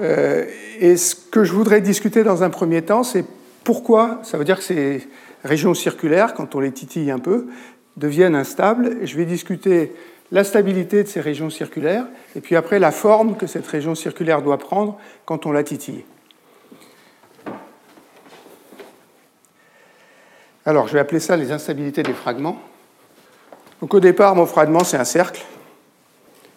[0.00, 0.44] Euh,
[0.80, 3.24] et ce que je voudrais discuter dans un premier temps, c'est
[3.64, 5.08] pourquoi, ça veut dire que ces
[5.44, 7.46] régions circulaires, quand on les titille un peu,
[7.96, 8.98] deviennent instables.
[9.04, 9.92] Je vais discuter
[10.30, 14.42] la stabilité de ces régions circulaires, et puis après la forme que cette région circulaire
[14.42, 16.04] doit prendre quand on la titille.
[20.66, 22.60] Alors, je vais appeler ça les instabilités des fragments.
[23.80, 25.42] Donc, au départ, mon fragment, c'est un cercle.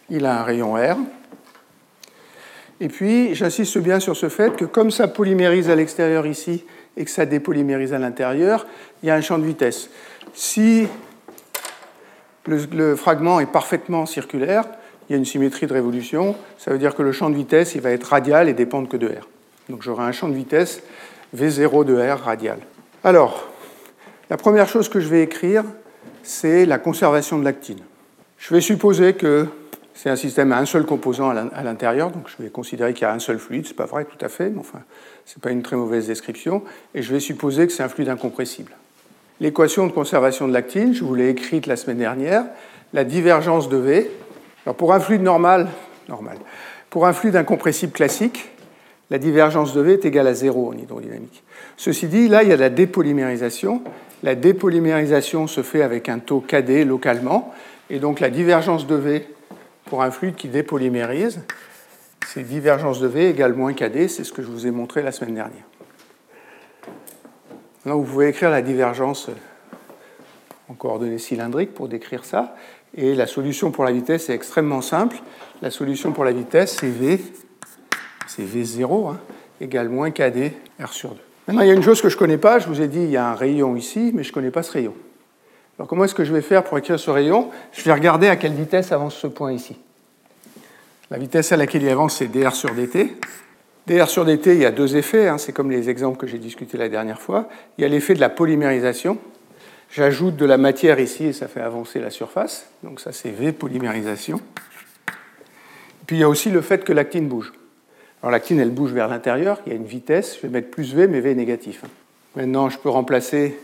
[0.09, 0.97] Il a un rayon R.
[2.79, 6.65] Et puis, j'insiste bien sur ce fait que comme ça polymérise à l'extérieur ici
[6.97, 8.65] et que ça dépolymérise à l'intérieur,
[9.03, 9.89] il y a un champ de vitesse.
[10.33, 10.87] Si
[12.47, 14.65] le, fragment est parfaitement circulaire,
[15.07, 17.75] il y a une symétrie de révolution, ça veut dire que le champ de vitesse
[17.75, 19.27] il va être radial et dépendre que de R.
[19.69, 20.81] Donc j'aurai un champ de vitesse
[21.35, 22.59] V0 de R radial.
[23.03, 23.47] Alors,
[24.29, 25.63] la première chose que je vais écrire,
[26.23, 27.79] c'est la conservation de l'actine.
[28.37, 29.47] Je vais supposer que
[29.93, 33.05] c'est un système à un seul composant à l'intérieur, donc je vais considérer qu'il y
[33.05, 34.79] a un seul fluide, ce n'est pas vrai tout à fait, mais enfin,
[35.25, 36.63] ce n'est pas une très mauvaise description,
[36.95, 38.71] et je vais supposer que c'est un fluide incompressible.
[39.39, 42.45] L'équation de conservation de l'actine, je vous l'ai écrite la semaine dernière,
[42.93, 44.11] la divergence de V.
[44.77, 45.67] Pour un fluide normal,
[46.07, 46.37] normal,
[46.89, 48.49] pour un fluide incompressible classique,
[49.09, 51.43] la divergence de V est égale à zéro en hydrodynamique.
[51.77, 53.81] Ceci dit, là, il y a la dépolymérisation,
[54.23, 57.53] la dépolymérisation se fait avec un taux KD localement,
[57.89, 59.27] et donc la divergence de V
[59.85, 61.41] pour un fluide qui dépolymérise,
[62.27, 65.11] c'est divergence de V égale moins KD, c'est ce que je vous ai montré la
[65.11, 65.65] semaine dernière.
[67.85, 69.29] Là, vous pouvez écrire la divergence
[70.69, 72.55] en coordonnées cylindriques pour décrire ça.
[72.95, 75.17] Et la solution pour la vitesse est extrêmement simple.
[75.61, 77.19] La solution pour la vitesse, c'est V,
[78.27, 79.19] c'est V0, hein,
[79.59, 81.30] égale moins KD R sur 2.
[81.47, 82.59] Maintenant, il y a une chose que je ne connais pas.
[82.59, 84.63] Je vous ai dit, il y a un rayon ici, mais je ne connais pas
[84.63, 84.93] ce rayon.
[85.77, 87.49] Alors, comment est-ce que je vais faire pour écrire ce rayon?
[87.71, 89.77] Je vais regarder à quelle vitesse avance ce point ici.
[91.09, 93.17] La vitesse à laquelle il avance, c'est dr sur dt.
[93.87, 95.27] dr sur dt, il y a deux effets.
[95.27, 95.37] Hein.
[95.37, 97.49] c'est comme les exemples que j'ai discutés la dernière fois.
[97.77, 99.17] Il y a l'effet de la polymérisation.
[99.91, 102.69] J'ajoute de la matière ici et ça fait avancer la surface.
[102.83, 104.39] Donc ça, c'est V polymérisation.
[106.07, 107.51] Puis il y a aussi le fait que l'actine bouge.
[108.21, 110.93] Alors l'actine, elle bouge vers l'intérieur, il y a une vitesse, je vais mettre plus
[110.93, 111.83] V, mais V est négatif.
[112.35, 113.57] Maintenant, je peux remplacer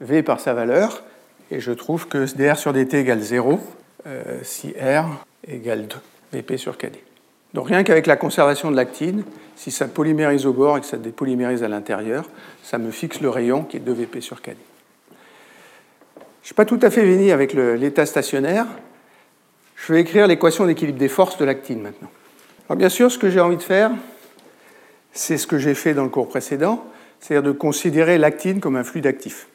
[0.00, 1.02] V par sa valeur,
[1.50, 3.60] et je trouve que dr sur dt égale 0
[4.06, 5.86] euh, si R égale
[6.32, 6.92] 2, Vp sur Kd.
[7.54, 9.24] Donc rien qu'avec la conservation de l'actine,
[9.56, 12.28] si ça polymérise au bord et que ça dépolymérise à l'intérieur,
[12.62, 14.56] ça me fixe le rayon qui est 2Vp sur Kd.
[16.16, 18.66] Je ne suis pas tout à fait fini avec l'état stationnaire.
[19.76, 22.10] Je vais écrire l'équation d'équilibre des forces de l'actine maintenant.
[22.68, 23.90] Alors bien sûr, ce que j'ai envie de faire,
[25.12, 26.84] c'est ce que j'ai fait dans le cours précédent,
[27.20, 29.48] c'est-à-dire de considérer l'actine comme un fluide actif.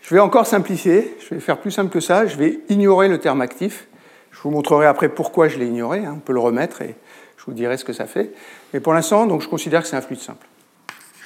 [0.00, 3.18] Je vais encore simplifier, je vais faire plus simple que ça, je vais ignorer le
[3.18, 3.86] terme actif.
[4.30, 6.14] Je vous montrerai après pourquoi je l'ai ignoré, hein.
[6.16, 6.96] on peut le remettre et
[7.36, 8.32] je vous dirai ce que ça fait.
[8.72, 10.46] Mais pour l'instant, donc, je considère que c'est un fluide simple.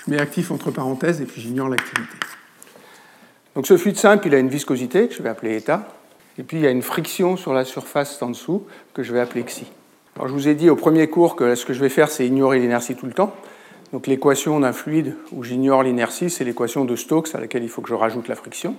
[0.05, 2.17] Je mets actif entre parenthèses et puis j'ignore l'activité.
[3.55, 5.89] Donc ce fluide simple, il a une viscosité que je vais appeler état,
[6.39, 9.21] et puis il y a une friction sur la surface en dessous que je vais
[9.21, 9.67] appeler xi
[10.25, 12.59] je vous ai dit au premier cours que ce que je vais faire, c'est ignorer
[12.59, 13.35] l'inertie tout le temps.
[13.93, 17.83] Donc l'équation d'un fluide où j'ignore l'inertie, c'est l'équation de Stokes à laquelle il faut
[17.83, 18.77] que je rajoute la friction.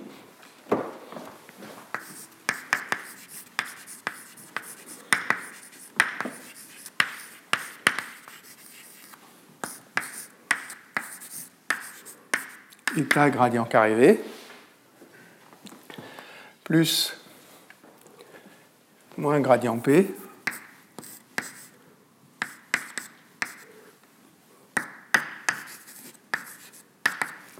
[12.96, 14.20] État gradient carré V
[16.64, 17.16] plus
[19.16, 20.06] moins gradient P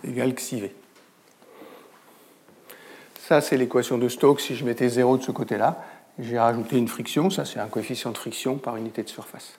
[0.08, 0.70] égale XIV.
[3.26, 5.84] Ça, c'est l'équation de Stokes si je mettais 0 de ce côté-là.
[6.18, 9.58] J'ai rajouté une friction, ça c'est un coefficient de friction par unité de surface.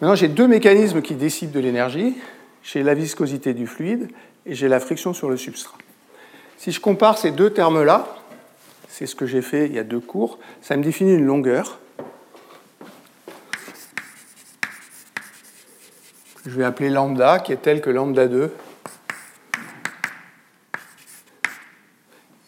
[0.00, 2.14] Maintenant, j'ai deux mécanismes qui décident de l'énergie.
[2.62, 4.10] J'ai la viscosité du fluide
[4.46, 5.78] et j'ai la friction sur le substrat.
[6.58, 8.06] Si je compare ces deux termes-là,
[8.88, 11.78] c'est ce que j'ai fait il y a deux cours, ça me définit une longueur.
[16.46, 18.54] Je vais appeler lambda, qui est telle que lambda 2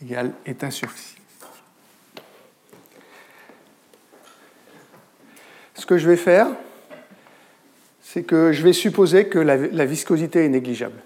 [0.02, 0.88] égale état sur.
[5.74, 6.46] Ce que je vais faire,
[8.02, 11.00] c'est que je vais supposer que la viscosité est négligeable.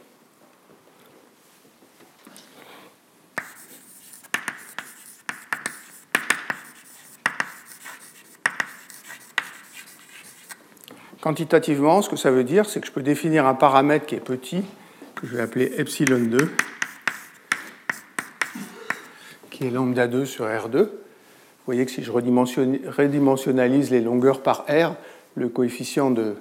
[11.25, 14.21] Quantitativement, ce que ça veut dire, c'est que je peux définir un paramètre qui est
[14.21, 14.63] petit,
[15.15, 16.51] que je vais appeler epsilon 2,
[19.49, 20.81] qui est lambda 2 sur R2.
[20.81, 20.91] Vous
[21.65, 24.97] voyez que si je redimensionnalise les longueurs par R,
[25.35, 26.37] le coefficient de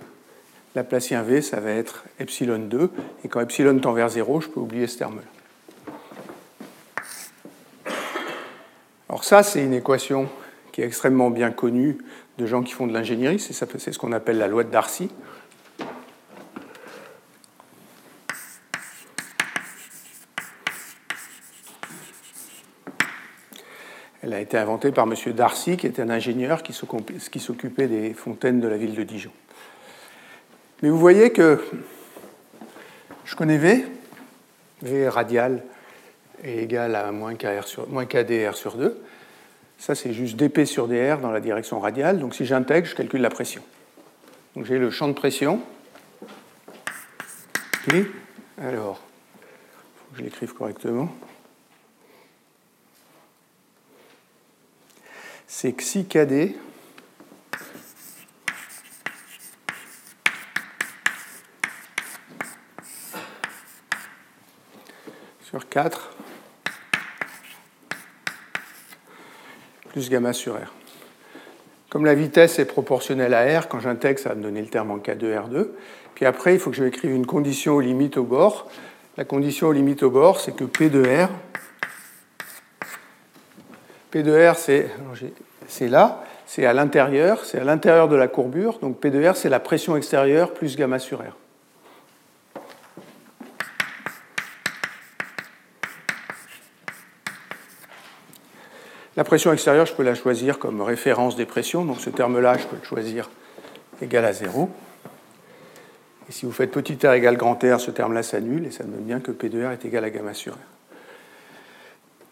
[0.76, 2.92] Laplacien V, ça va être epsilon 2.
[3.24, 5.24] Et quand epsilon tend vers 0, je peux oublier ce terme-là.
[9.08, 10.28] Alors ça, c'est une équation
[10.74, 12.00] qui est extrêmement bien connue
[12.38, 13.40] de gens qui font de l'ingénierie.
[13.40, 15.10] C'est ce qu'on appelle la loi de Darcy.
[24.24, 25.14] Elle a été inventée par M.
[25.34, 29.32] Darcy, qui était un ingénieur qui s'occupait des fontaines de la ville de Dijon.
[30.82, 31.64] Mais vous voyez que
[33.26, 33.86] je connais V,
[34.82, 35.64] V radial
[36.44, 39.00] est égal à moins, sur, moins KDR sur 2.
[39.78, 42.20] Ça, c'est juste dP sur dr dans la direction radiale.
[42.20, 43.62] Donc si j'intègre, je calcule la pression.
[44.56, 45.62] Donc j'ai le champ de pression.
[47.94, 48.06] Et
[48.62, 51.14] alors, il faut que je l'écrive correctement.
[55.48, 56.56] C'est xi kd
[65.44, 66.13] sur 4
[69.94, 70.74] plus gamma sur R.
[71.90, 74.92] Comme la vitesse est proportionnelle à R, quand j'intègre, ça va me donner le terme
[74.92, 75.68] en K2R2.
[76.16, 78.70] Puis après, il faut que je écrive une condition aux limites au bord.
[79.16, 81.30] La condition aux limites au bord, c'est que P de R,
[84.10, 84.90] P de R, c'est
[85.88, 88.80] là, c'est à l'intérieur, c'est à l'intérieur de la courbure.
[88.80, 91.36] Donc P de R, c'est la pression extérieure plus gamma sur R.
[99.16, 101.86] La pression extérieure, je peux la choisir comme référence des pressions.
[101.86, 103.30] Donc ce terme-là, je peux le choisir
[104.02, 104.70] égal à 0.
[106.28, 109.04] Et si vous faites petit r égale grand R, ce terme-là s'annule et ça donne
[109.04, 110.58] bien que P de R est égal à gamma sur R.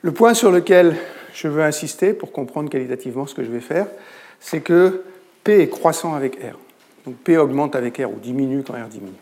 [0.01, 0.95] Le point sur lequel
[1.33, 3.85] je veux insister pour comprendre qualitativement ce que je vais faire,
[4.39, 5.03] c'est que
[5.43, 6.57] P est croissant avec R.
[7.05, 9.13] Donc P augmente avec R ou diminue quand R diminue.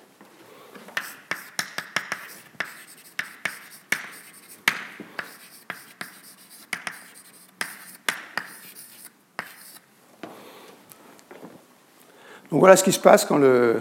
[12.59, 13.79] Voilà ce qui se passe quand le,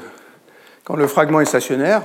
[0.85, 2.01] quand le fragment est stationnaire.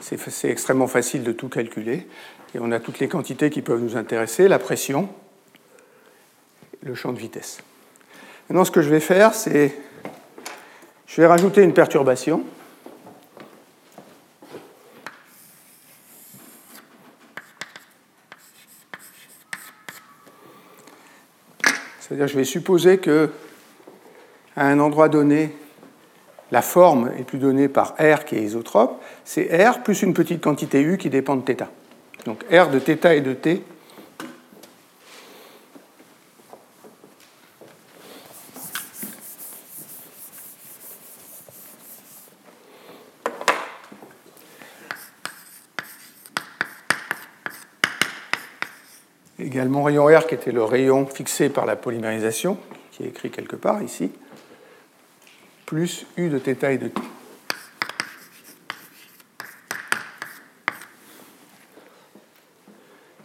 [0.00, 2.08] C'est extrêmement facile de tout calculer.
[2.56, 5.08] Et on a toutes les quantités qui peuvent nous intéresser, la pression,
[6.82, 7.60] le champ de vitesse.
[8.48, 9.76] Maintenant, ce que je vais faire, c'est
[11.06, 12.42] je vais rajouter une perturbation.
[22.00, 23.30] C'est-à-dire je vais supposer que
[24.56, 25.54] à un endroit donné,
[26.52, 30.42] la forme est plus donnée par R qui est isotrope, c'est R plus une petite
[30.42, 31.64] quantité U qui dépend de θ.
[32.26, 33.64] Donc R de θ et de T.
[49.38, 52.58] Également rayon R qui était le rayon fixé par la polymérisation,
[52.92, 54.12] qui est écrit quelque part ici
[55.72, 57.00] plus U de θ et de t.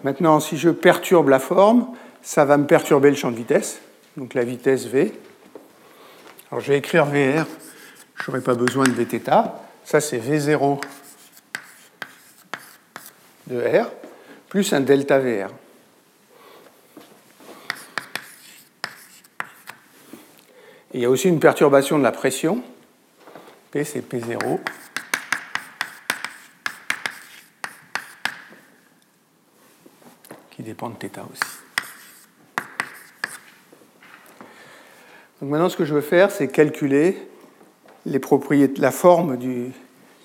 [0.06, 3.82] Maintenant, si je perturbe la forme, ça va me perturber le champ de vitesse,
[4.16, 5.14] donc la vitesse V.
[6.50, 7.46] Alors je vais écrire VR,
[8.16, 9.30] je n'aurai pas besoin de Vθ.
[9.84, 10.80] Ça, c'est V0
[13.48, 13.92] de R,
[14.48, 15.50] plus un delta VR.
[20.94, 22.64] Il y a aussi une perturbation de la pression.
[23.72, 24.60] P, c'est P0.
[30.52, 31.42] qui dépend de θ aussi.
[35.40, 37.16] Donc maintenant, ce que je veux faire, c'est calculer
[38.06, 39.38] la forme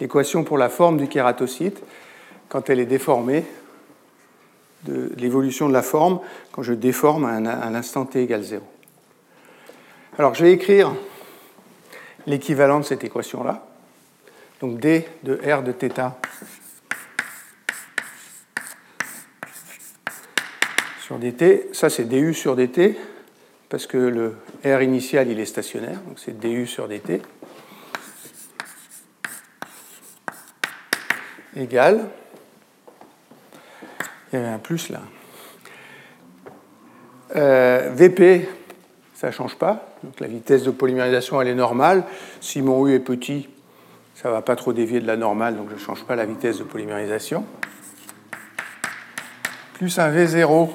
[0.01, 1.83] l'équation pour la forme du kératocyte
[2.49, 3.45] quand elle est déformée
[4.85, 8.65] de l'évolution de la forme quand je déforme à l'instant t égale 0.
[10.19, 10.95] Alors je vais écrire
[12.27, 13.67] l'équivalent de cette équation-là.
[14.61, 16.13] Donc d de r de θ
[21.01, 22.97] sur dt, ça c'est du sur dt,
[23.69, 27.21] parce que le r initial il est stationnaire, donc c'est du sur dt,
[31.57, 32.09] égale,
[34.33, 35.01] il y avait un plus là,
[37.35, 38.49] euh, Vp,
[39.15, 42.05] ça ne change pas, donc la vitesse de polymérisation elle est normale,
[42.41, 43.49] si mon U est petit,
[44.15, 46.27] ça ne va pas trop dévier de la normale, donc je ne change pas la
[46.27, 47.45] vitesse de polymérisation.
[49.75, 50.71] Plus un V0.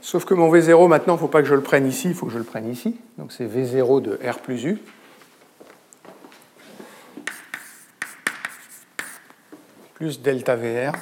[0.00, 2.14] Sauf que mon V0, maintenant, il ne faut pas que je le prenne ici, il
[2.14, 2.96] faut que je le prenne ici.
[3.18, 4.78] Donc c'est V0 de R plus U.
[9.94, 10.92] Plus delta VR.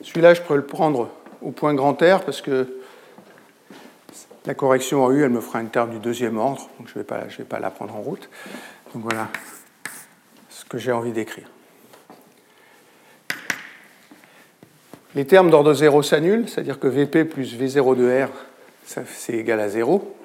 [0.00, 1.10] Celui-là, je peux le prendre
[1.42, 2.80] au point grand R parce que
[4.46, 6.98] la correction en U, elle me fera une terme du deuxième ordre, donc je ne
[6.98, 8.28] vais, pas, vais pas la prendre en route.
[8.92, 9.28] Donc voilà
[10.50, 11.48] ce que j'ai envie d'écrire.
[15.14, 18.30] Les termes d'ordre 0 s'annulent, c'est-à-dire que Vp plus V0 de R,
[18.84, 20.16] c'est égal à 0.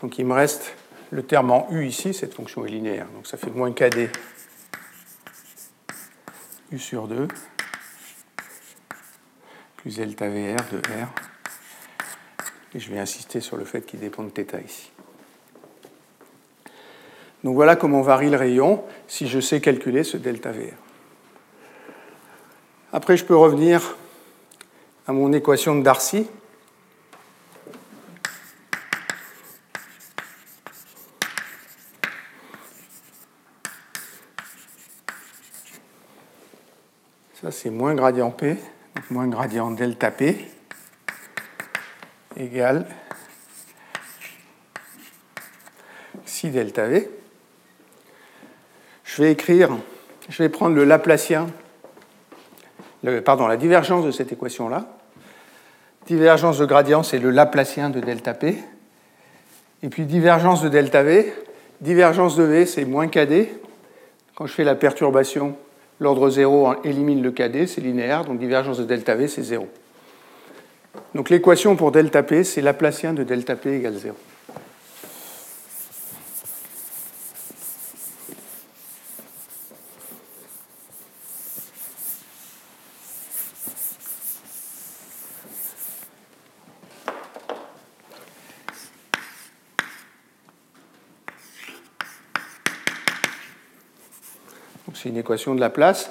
[0.00, 0.74] Donc il me reste
[1.10, 3.06] le terme en U ici, cette fonction est linéaire.
[3.14, 4.10] Donc ça fait moins KD
[6.72, 7.28] U sur 2
[9.76, 11.33] plus delta VR de R
[12.74, 14.90] et je vais insister sur le fait qu'il dépend de θ ici.
[17.44, 20.72] Donc voilà comment varie le rayon si je sais calculer ce delta VR.
[22.92, 23.96] Après, je peux revenir
[25.06, 26.26] à mon équation de Darcy.
[37.42, 38.56] Ça, c'est moins gradient P,
[38.94, 40.53] donc moins gradient delta P
[42.36, 42.86] égale
[46.24, 47.10] si delta V.
[49.04, 49.70] Je vais écrire,
[50.28, 51.48] je vais prendre le Laplacien,
[53.24, 54.86] pardon, la divergence de cette équation-là.
[56.06, 58.58] Divergence de gradient, c'est le Laplacien de delta P.
[59.82, 61.32] Et puis divergence de delta V,
[61.80, 63.48] divergence de V, c'est moins KD.
[64.34, 65.56] Quand je fais la perturbation,
[66.00, 69.68] l'ordre 0 élimine le KD, c'est linéaire, donc divergence de delta V, c'est 0.
[71.14, 74.16] Donc l'équation pour delta P, c'est Laplacien de delta P égale 0.
[95.04, 96.10] c'est une équation de Laplace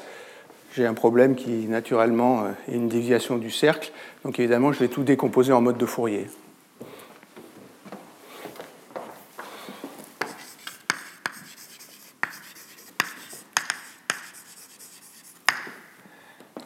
[0.75, 3.91] j'ai un problème qui, naturellement, euh, est une déviation du cercle.
[4.25, 6.27] Donc évidemment, je vais tout décomposer en mode de Fourier.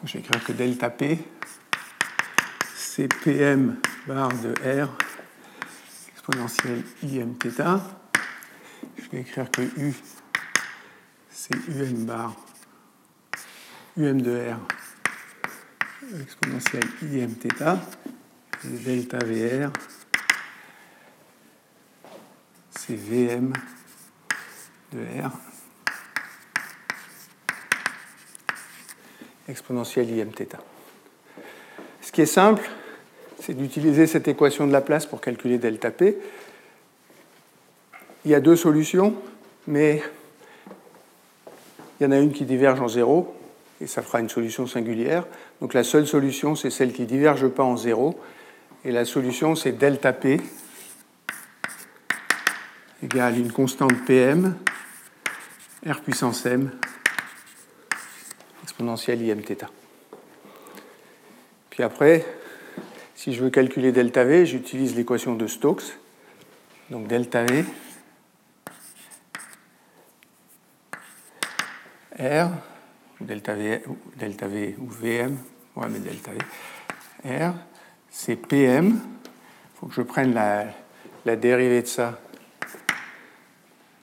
[0.04, 1.18] je vais écrire que delta P,
[2.74, 4.88] c'est PM bar de R
[6.12, 9.94] exponentielle IM Je vais écrire que U,
[11.28, 12.34] c'est UN bar
[13.98, 14.58] UM de R
[16.22, 17.78] exponentielle IM θ,
[18.62, 19.72] delta VR,
[22.70, 23.52] c'est VM
[24.92, 25.32] de R
[29.48, 30.30] exponentielle IM.
[32.00, 32.70] Ce qui est simple,
[33.40, 36.18] c'est d'utiliser cette équation de Laplace pour calculer delta P.
[38.24, 39.16] Il y a deux solutions,
[39.66, 40.04] mais
[41.98, 43.34] il y en a une qui diverge en zéro,
[43.80, 45.26] et ça fera une solution singulière.
[45.60, 48.18] Donc la seule solution, c'est celle qui ne diverge pas en zéro.
[48.84, 50.40] Et la solution, c'est delta P
[53.02, 54.56] égale une constante PM,
[55.86, 56.70] R puissance M,
[58.64, 59.66] exponentielle IM θ.
[61.70, 62.26] Puis après,
[63.14, 65.96] si je veux calculer delta V, j'utilise l'équation de Stokes.
[66.90, 67.64] Donc delta V,
[72.18, 72.50] R
[73.20, 73.82] delta v,
[74.16, 75.36] delta v ou Vm,
[75.76, 76.38] ouais, mais delta V,
[77.24, 77.54] R,
[78.10, 78.86] c'est Pm.
[78.96, 82.18] Il faut que je prenne la, dérivée de ça.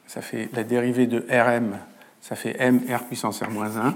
[0.08, 1.78] Ça fait la dérivée de Rm,
[2.22, 3.96] ça fait M R puissance R moins 1.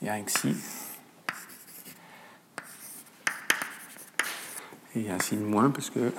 [0.00, 0.54] Il y a un xi.
[4.94, 6.12] Et il y un signe moins parce que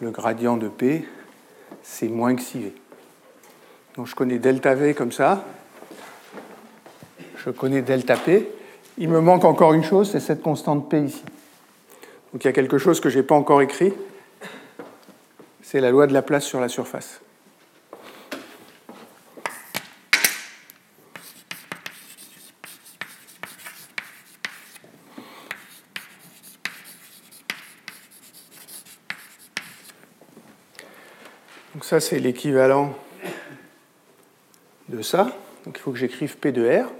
[0.00, 1.08] le gradient de P,
[1.82, 2.72] c'est moins xi V.
[3.98, 5.44] Donc je connais delta V comme ça.
[7.36, 8.48] je connais delta P.
[8.96, 11.24] Il me manque encore une chose, c'est cette constante P ici.
[12.32, 13.92] Donc il y a quelque chose que je n'ai pas encore écrit.
[15.62, 17.20] C'est la loi de la place sur la surface.
[31.74, 32.94] Donc ça, c'est l'équivalent
[34.98, 35.30] de ça.
[35.64, 36.90] Donc il faut que j'écrive P de R.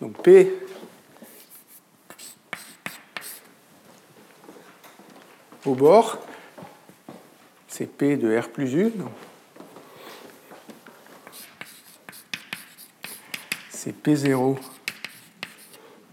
[0.00, 0.52] Donc P
[5.66, 6.18] au bord,
[7.68, 8.92] c'est P de R plus U.
[13.68, 14.58] C'est P0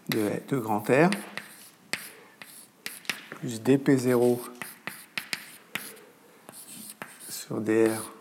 [0.10, 1.10] de, de grand R
[3.30, 4.40] plus dP0
[7.30, 8.21] sur dr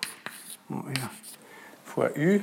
[2.17, 2.41] U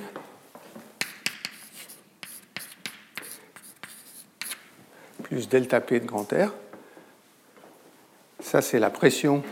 [5.24, 6.54] plus delta P de grand R.
[8.40, 9.44] Ça, c'est la pression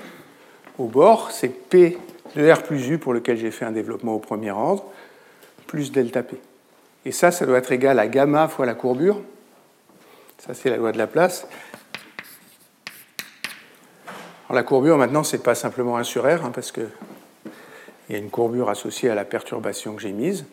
[0.78, 1.32] au bord.
[1.32, 1.98] C'est P
[2.36, 4.86] de R plus U pour lequel j'ai fait un développement au premier ordre,
[5.68, 6.38] plus delta P.
[7.04, 9.22] Et ça, ça doit être égal à gamma fois la courbure.
[10.38, 11.48] Ça, c'est la loi de la place.
[14.48, 16.72] Alors, la courbure, maintenant, ce n'est pas simplement 1 sur R, hein, parce
[18.06, 20.46] qu'il y a une courbure associée à la perturbation que j'ai mise.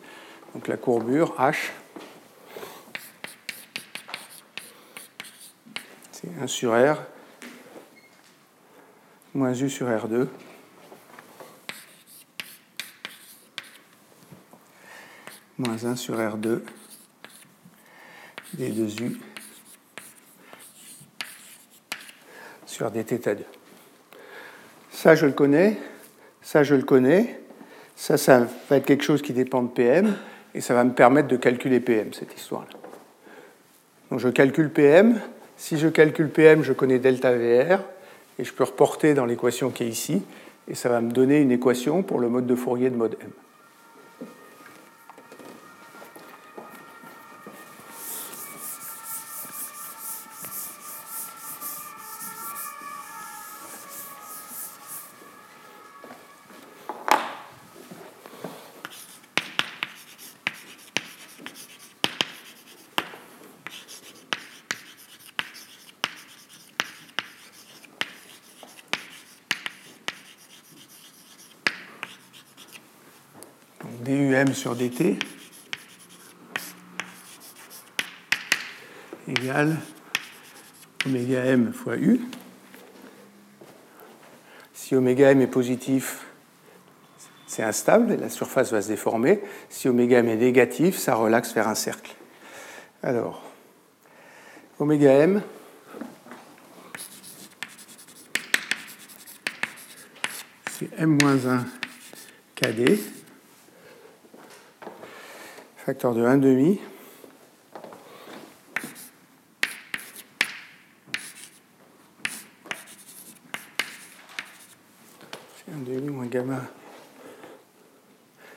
[0.53, 1.71] Donc la courbure H,
[6.11, 6.97] c'est 1 sur R
[9.33, 10.27] moins U sur R2.
[15.59, 16.61] moins 1 sur R2
[18.57, 19.17] D2U
[22.65, 23.43] sur dθ2.
[24.91, 25.77] Ça, je le connais.
[26.41, 27.42] Ça, je le connais.
[27.95, 30.15] Ça, ça va être quelque chose qui dépend de PM.
[30.55, 32.77] Et ça va me permettre de calculer PM, cette histoire-là.
[34.11, 35.19] Donc je calcule PM.
[35.57, 37.79] Si je calcule PM, je connais delta VR
[38.39, 40.21] et je peux reporter dans l'équation qui est ici,
[40.67, 43.29] et ça va me donner une équation pour le mode de Fourier de mode M.
[74.53, 75.17] sur dt
[79.27, 79.77] égale
[81.05, 82.21] oméga m fois u.
[84.73, 86.25] Si oméga m est positif,
[87.47, 89.41] c'est instable et la surface va se déformer.
[89.69, 92.15] Si oméga m est négatif, ça relaxe vers un cercle.
[93.01, 93.43] Alors,
[94.79, 95.41] oméga m,
[100.71, 101.65] c'est m-1
[102.55, 102.99] kd
[105.85, 106.79] facteur de 1,5.
[115.57, 116.61] C'est 1,5 moins gamma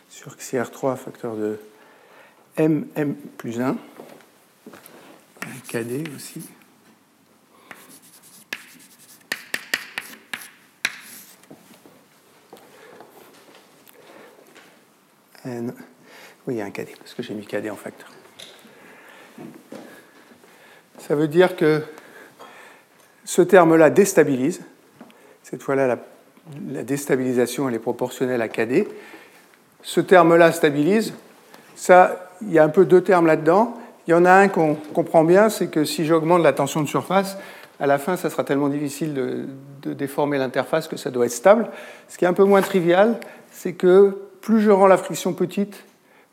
[0.09, 1.59] sur XR3, facteur de
[2.59, 3.71] M, M plus 1.
[3.71, 3.77] Un
[5.67, 6.49] KD aussi.
[15.45, 15.75] N.
[16.47, 18.09] Oui, il y a un cadet, parce que j'ai mis cadet en facteur.
[20.99, 21.83] Ça veut dire que
[23.25, 24.63] ce terme-là déstabilise.
[25.43, 25.99] Cette fois-là,
[26.69, 28.87] la, déstabilisation elle est proportionnelle à cadet.
[29.83, 31.15] Ce terme-là stabilise.
[31.75, 33.77] Ça, il y a un peu deux termes là-dedans.
[34.07, 36.87] Il y en a un qu'on comprend bien, c'est que si j'augmente la tension de
[36.87, 37.37] surface,
[37.81, 41.69] à la fin, ça sera tellement difficile de déformer l'interface que ça doit être stable.
[42.09, 43.19] Ce qui est un peu moins trivial,
[43.51, 45.85] c'est que plus je rends la friction petite,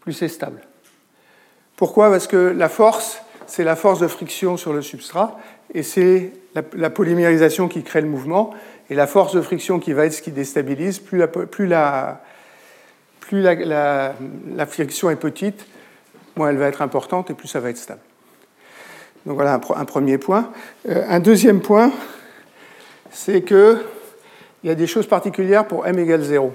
[0.03, 0.61] plus c'est stable.
[1.77, 2.11] Pourquoi?
[2.11, 5.39] Parce que la force, c'est la force de friction sur le substrat,
[5.73, 8.53] et c'est la, polymérisation qui crée le mouvement,
[8.89, 11.27] et la force de friction qui va être ce qui déstabilise, plus la,
[13.21, 13.47] plus
[14.67, 15.65] friction est petite,
[16.35, 18.01] moins elle va être importante, et plus ça va être stable.
[19.25, 20.51] Donc voilà un, premier point.
[20.89, 21.93] Euh, un deuxième point,
[23.09, 23.79] c'est qu'il
[24.65, 26.51] y a des choses particulières pour m égale 0.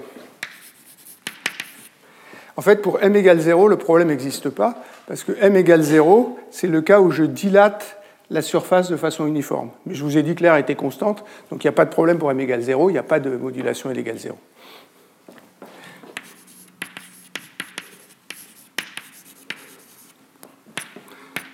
[2.59, 6.37] En fait, pour m égale 0, le problème n'existe pas, parce que m égale 0,
[6.51, 9.69] c'est le cas où je dilate la surface de façon uniforme.
[9.85, 11.89] Mais je vous ai dit que l'air était constante, donc il n'y a pas de
[11.89, 14.37] problème pour m égale 0, il n'y a pas de modulation L égale 0.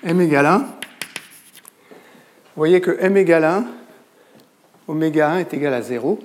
[0.05, 0.65] m égale 1, vous
[2.55, 3.65] voyez que m égale 1,
[4.87, 6.17] oméga 1 est égal à 0.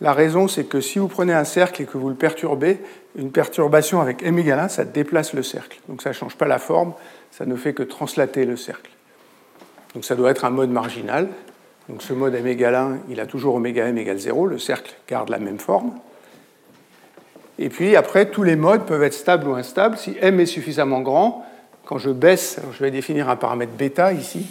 [0.00, 2.80] La raison, c'est que si vous prenez un cercle et que vous le perturbez,
[3.16, 5.78] une perturbation avec m égale 1, ça déplace le cercle.
[5.88, 6.94] Donc ça ne change pas la forme,
[7.30, 8.90] ça ne fait que translater le cercle.
[9.94, 11.28] Donc ça doit être un mode marginal.
[11.88, 14.94] Donc ce mode m égale 1, il a toujours oméga m égale 0, le cercle
[15.06, 15.98] garde la même forme.
[17.58, 19.98] Et puis après, tous les modes peuvent être stables ou instables.
[19.98, 21.44] Si m est suffisamment grand,
[21.84, 24.46] quand je baisse, je vais définir un paramètre bêta ici.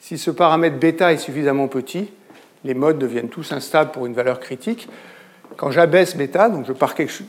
[0.00, 2.12] Si ce paramètre bêta est suffisamment petit,
[2.64, 4.88] les modes deviennent tous instables pour une valeur critique.
[5.56, 6.72] Quand j'abaisse bêta, donc je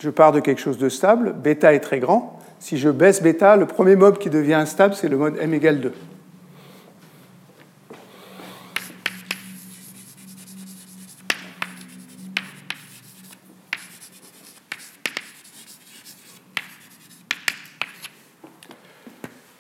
[0.10, 2.40] pars, de quelque chose de stable, bêta est très grand.
[2.60, 5.82] Si je baisse bêta, le premier mode qui devient instable, c'est le mode m égale
[5.82, 5.94] 2.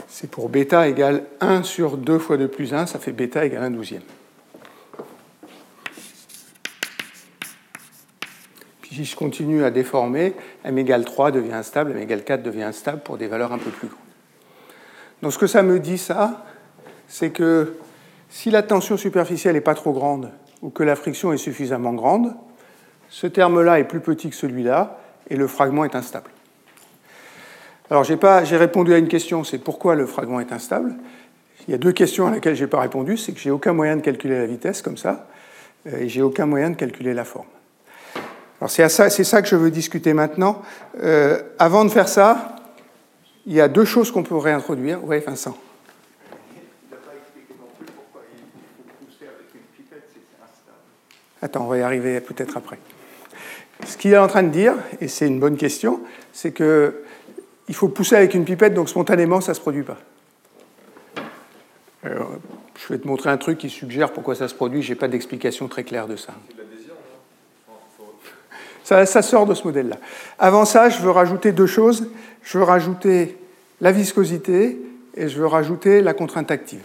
[0.07, 3.63] C'est pour bêta égale 1 sur 2 fois 2 plus 1, ça fait bêta égale
[3.63, 4.01] 1 douzième.
[8.95, 10.33] Si je continue à déformer,
[10.63, 13.69] m égale 3 devient instable, m égale 4 devient instable pour des valeurs un peu
[13.69, 13.99] plus grandes.
[15.21, 16.45] Donc ce que ça me dit, ça,
[17.07, 17.75] c'est que
[18.29, 20.31] si la tension superficielle n'est pas trop grande
[20.61, 22.33] ou que la friction est suffisamment grande,
[23.09, 26.31] ce terme-là est plus petit que celui-là et le fragment est instable.
[27.89, 30.95] Alors j'ai répondu à une question, c'est pourquoi le fragment est instable?
[31.67, 33.73] Il y a deux questions à laquelle je n'ai pas répondu, c'est que j'ai aucun
[33.73, 35.27] moyen de calculer la vitesse comme ça,
[35.85, 37.45] et j'ai aucun moyen de calculer la forme.
[38.67, 40.61] C'est ça, ça, que je veux discuter maintenant.
[41.01, 42.55] Euh, avant de faire ça,
[43.45, 44.99] il y a deux choses qu'on peut réintroduire.
[45.03, 45.57] Oui, Vincent.
[51.41, 52.79] Attends, on va y arriver peut-être après.
[53.85, 55.99] Ce qu'il est en train de dire, et c'est une bonne question,
[56.33, 57.03] c'est que
[57.67, 59.97] il faut pousser avec une pipette, donc spontanément, ça ne se produit pas.
[62.03, 62.09] je
[62.89, 64.81] vais te montrer un truc qui suggère pourquoi ça se produit.
[64.81, 66.33] Je n'ai pas d'explication très claire de ça.
[68.85, 69.21] Ça.
[69.21, 69.97] Sort de ce modèle-là.
[70.39, 72.07] Avant ça, je veux rajouter deux choses.
[72.43, 73.37] Je veux rajouter
[73.81, 74.79] la viscosité
[75.15, 76.81] et je veux rajouter la contrainte active.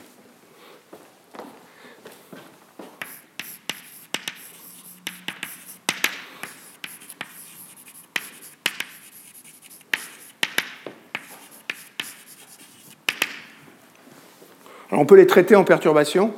[15.00, 16.32] on peut les traiter en perturbations.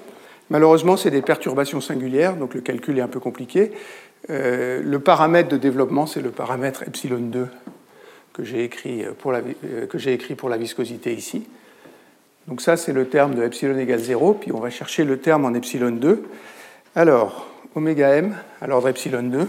[0.49, 3.73] Malheureusement, c'est des perturbations singulières, donc le calcul est un peu compliqué.
[4.31, 7.49] Euh, le paramètre de développement, c'est le paramètre epsilon 2
[8.33, 11.47] que j'ai écrit, euh, que écrit pour la viscosité ici.
[12.49, 15.45] Donc ça, c'est le terme de epsilon égale 0, puis on va chercher le terme
[15.45, 16.25] en epsilon 2.
[16.95, 19.47] Alors, oméga m à l'ordre epsilon 2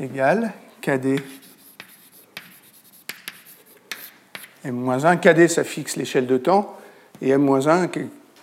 [0.00, 1.20] égale kd
[4.64, 5.18] m-1.
[5.20, 6.76] kd, ça fixe l'échelle de temps
[7.22, 7.88] et m-1,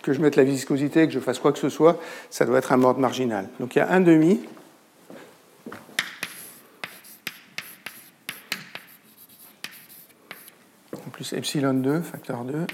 [0.04, 2.00] que, je mette la viscosité, que je fasse quoi que ce soit,
[2.30, 3.50] ça doit être un mode marginal.
[3.60, 4.42] Donc il y a 1 demi
[10.94, 12.68] en plus epsilon 2, facteur 2,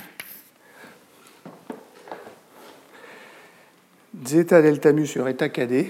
[4.26, 5.88] zeta delta mu sur eta kd,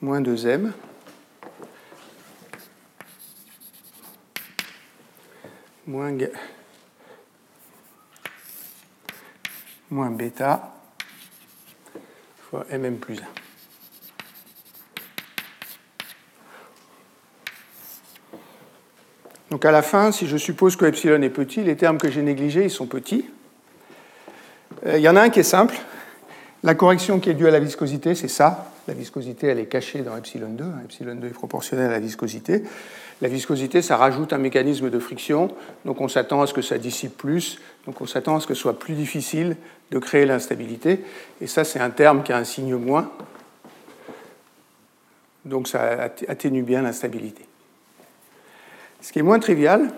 [0.00, 0.72] moins 2m.
[9.88, 10.74] Moins, bêta
[12.38, 13.20] fois mm plus 1.
[19.50, 22.20] Donc à la fin, si je suppose que epsilon est petit, les termes que j'ai
[22.20, 23.30] négligés, ils sont petits.
[24.84, 25.76] Euh, il y en a un qui est simple.
[26.62, 28.70] La correction qui est due à la viscosité, c'est ça.
[28.88, 30.64] La viscosité, elle est cachée dans epsilon 2.
[30.84, 32.62] Epsilon 2 est proportionnel à la viscosité.
[33.20, 35.50] La viscosité, ça rajoute un mécanisme de friction,
[35.84, 38.54] donc on s'attend à ce que ça dissipe plus, donc on s'attend à ce que
[38.54, 39.56] ce soit plus difficile
[39.90, 41.00] de créer l'instabilité.
[41.40, 43.10] Et ça, c'est un terme qui a un signe moins,
[45.44, 47.44] donc ça atténue bien l'instabilité.
[49.00, 49.90] Ce qui est moins trivial,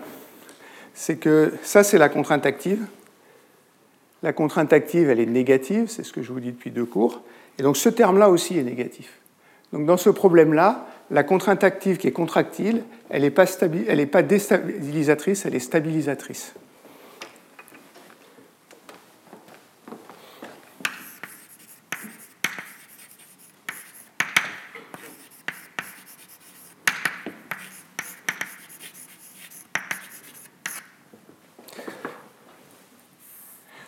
[0.93, 2.85] c'est que ça, c'est la contrainte active.
[4.23, 7.21] La contrainte active, elle est négative, c'est ce que je vous dis depuis deux cours.
[7.59, 9.19] Et donc ce terme-là aussi est négatif.
[9.73, 13.45] Donc dans ce problème-là, la contrainte active qui est contractile, elle n'est pas,
[14.21, 16.53] déstabilisatrice, elle est stabilisatrice.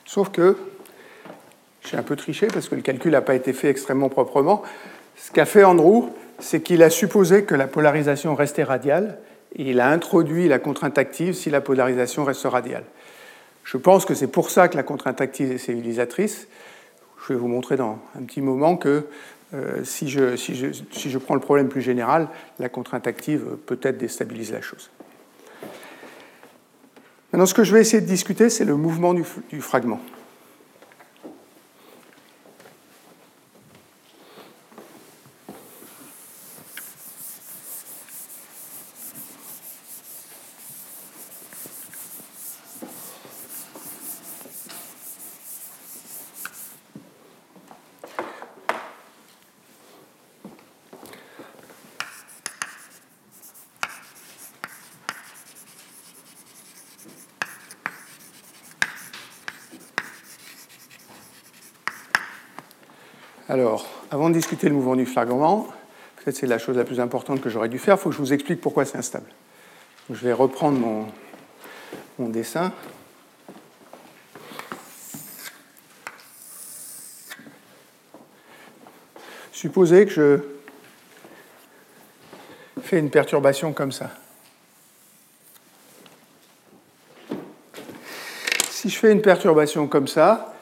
[0.05, 0.57] Sauf que
[1.91, 4.63] j'ai un peu triché parce que le calcul n'a pas été fait extrêmement proprement.
[5.17, 6.05] Ce qu'a fait Andrew,
[6.39, 9.19] c'est qu'il a supposé que la polarisation restait radiale
[9.55, 12.85] et il a introduit la contrainte active si la polarisation reste radiale.
[13.65, 16.47] Je pense que c'est pour ça que la contrainte active est civilisatrice.
[17.27, 19.05] Je vais vous montrer dans un petit moment que
[19.53, 23.57] euh, si, je, si, je, si, je, prends le problème plus général, la contrainte active
[23.65, 24.89] peut-être déstabilise la chose.
[27.33, 29.99] Maintenant, ce que je vais essayer de discuter, c'est le mouvement du, du fragment.
[63.51, 65.67] Alors, avant discuter le mouvement du fragment,
[66.17, 68.21] peut-être c'est la chose la plus importante que j'aurais dû faire, il faut que je
[68.21, 69.29] vous explique pourquoi c'est instable.
[70.09, 71.07] je vais reprendre mon,
[72.19, 72.71] mon dessin.
[79.51, 80.39] Supposez que je
[82.81, 84.11] fais une perturbation comme ça.
[88.69, 90.55] Si je fais une perturbation comme ça,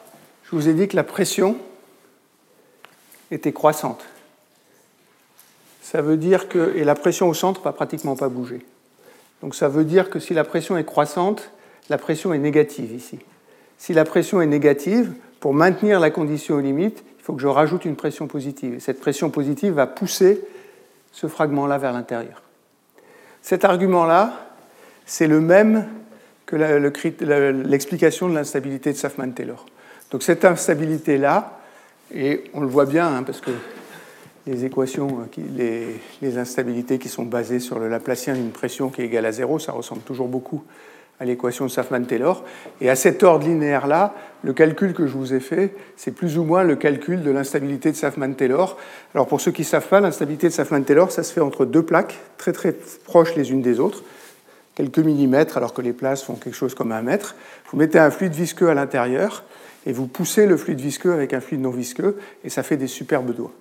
[0.44, 1.56] je vous ai dit que la pression
[3.30, 4.04] était croissante.
[5.82, 8.64] Ça veut dire que, et la pression au centre va pratiquement pas bouger.
[9.42, 11.50] Donc ça veut dire que si la pression est croissante,
[11.88, 13.18] la pression est négative ici.
[13.78, 17.46] Si la pression est négative, pour maintenir la condition aux limites, il faut que je
[17.46, 18.74] rajoute une pression positive.
[18.74, 20.42] Et cette pression positive va pousser
[21.12, 22.42] ce fragment-là vers l'intérieur.
[23.42, 24.50] Cet argument-là,
[25.06, 25.88] c'est le même
[26.46, 29.64] que l'explication de l'instabilité de Safman-Taylor.
[30.10, 31.59] Donc cette instabilité-là,
[32.14, 33.50] et on le voit bien, hein, parce que
[34.46, 35.86] les équations, les,
[36.22, 39.58] les, instabilités qui sont basées sur le Laplacien d'une pression qui est égale à zéro,
[39.58, 40.64] ça ressemble toujours beaucoup
[41.20, 42.42] à l'équation de Safman-Taylor.
[42.80, 46.44] Et à cet ordre linéaire-là, le calcul que je vous ai fait, c'est plus ou
[46.44, 48.78] moins le calcul de l'instabilité de Safman-Taylor.
[49.14, 51.82] Alors pour ceux qui ne savent pas, l'instabilité de Safman-Taylor, ça se fait entre deux
[51.82, 52.72] plaques très très
[53.04, 54.02] proches les unes des autres,
[54.74, 57.36] quelques millimètres alors que les places font quelque chose comme un mètre.
[57.70, 59.44] Vous mettez un fluide visqueux à l'intérieur
[59.86, 62.86] et vous poussez le fluide visqueux avec un fluide non visqueux, et ça fait des
[62.86, 63.52] superbes doigts.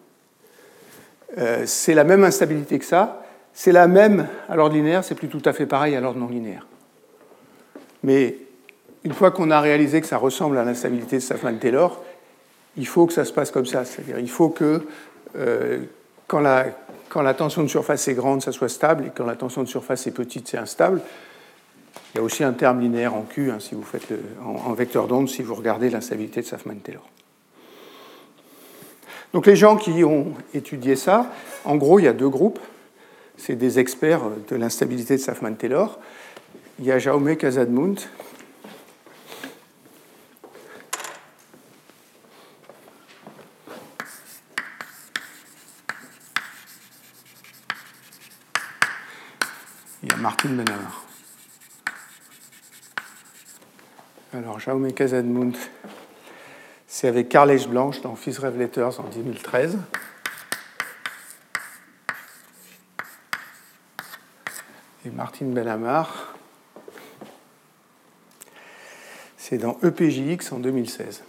[1.37, 5.27] Euh, c'est la même instabilité que ça, c'est la même à l'ordre linéaire, c'est plus
[5.27, 6.65] tout à fait pareil à l'ordre non linéaire.
[8.03, 8.37] Mais
[9.03, 12.01] une fois qu'on a réalisé que ça ressemble à l'instabilité de Safman-Taylor,
[12.77, 13.85] il faut que ça se passe comme ça.
[13.85, 14.85] C'est-à-dire il faut que
[15.37, 15.79] euh,
[16.27, 16.67] quand, la,
[17.09, 19.67] quand la tension de surface est grande, ça soit stable, et quand la tension de
[19.67, 21.01] surface est petite, c'est instable.
[22.13, 24.11] Il y a aussi un terme linéaire en Q, hein, si vous faites
[24.43, 27.07] en, vecteur d'onde, si vous regardez l'instabilité de Safman-Taylor.
[29.33, 31.31] Donc les gens qui ont étudié ça,
[31.65, 32.59] en gros, il y a deux groupes.
[33.37, 35.99] C'est des experts de l'instabilité de Safman-Taylor.
[36.79, 37.95] Il y a Jaume Casadmunt,
[50.01, 51.05] il y a Martin Benamar.
[54.49, 55.55] Alors, Jaume Casadmund,
[56.87, 59.77] c'est avec Carles Blanche dans Fils Revelators en 2013.
[65.05, 66.33] Et Martine Bellamar,
[69.37, 71.21] c'est dans EPJX en 2016.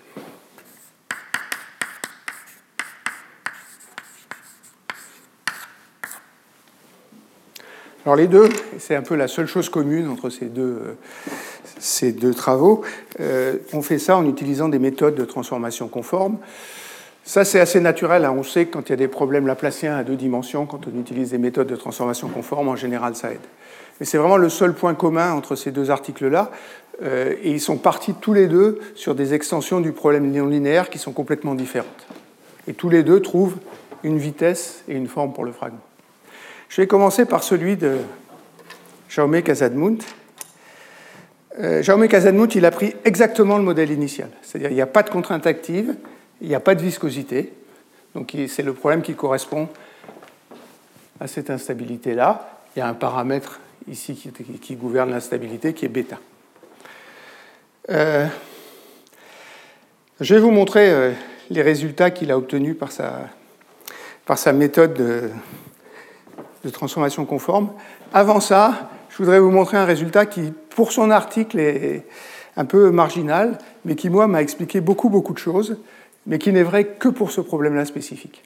[8.07, 8.49] Alors les deux,
[8.79, 10.95] c'est un peu la seule chose commune entre ces deux, euh,
[11.79, 12.83] ces deux travaux.
[13.21, 16.39] Euh, on fait ça en utilisant des méthodes de transformation conforme.
[17.25, 18.25] Ça, c'est assez naturel.
[18.25, 18.35] Hein.
[18.37, 20.99] On sait que quand il y a des problèmes laplaciens à deux dimensions, quand on
[20.99, 23.41] utilise des méthodes de transformation conforme, en général, ça aide.
[24.01, 26.51] Mais c'est vraiment le seul point commun entre ces deux articles-là.
[27.03, 30.91] Euh, et ils sont partis tous les deux sur des extensions du problème non linéaire
[30.91, 32.07] qui sont complètement différentes.
[32.67, 33.57] Et tous les deux trouvent
[34.03, 35.81] une vitesse et une forme pour le fragment.
[36.69, 37.97] Je vais commencer par celui de
[39.09, 39.99] Jaume Casadmunt,
[41.59, 44.29] euh, Jaume Casadmut, il a pris exactement le modèle initial.
[44.43, 45.97] C'est-à-dire qu'il n'y a pas de contrainte active,
[46.41, 47.53] il n'y a pas de viscosité.
[48.15, 49.69] Donc c'est le problème qui correspond
[51.19, 52.59] à cette instabilité-là.
[52.75, 54.15] Il y a un paramètre ici
[54.63, 56.19] qui, gouverne l'instabilité qui est bêta.
[57.91, 58.27] Euh,
[60.21, 61.13] je vais vous montrer euh,
[61.51, 63.29] les résultats qu'il a obtenus par sa,
[64.25, 65.31] par sa méthode de,
[66.65, 67.73] de transformation conforme.
[68.13, 72.07] Avant ça, je voudrais vous montrer un résultat qui, pour son article, est
[72.57, 75.77] un peu marginal, mais qui, moi, m'a expliqué beaucoup, beaucoup de choses.
[76.25, 78.43] mais qui n'est vrai que pour ce problème-là spécifique.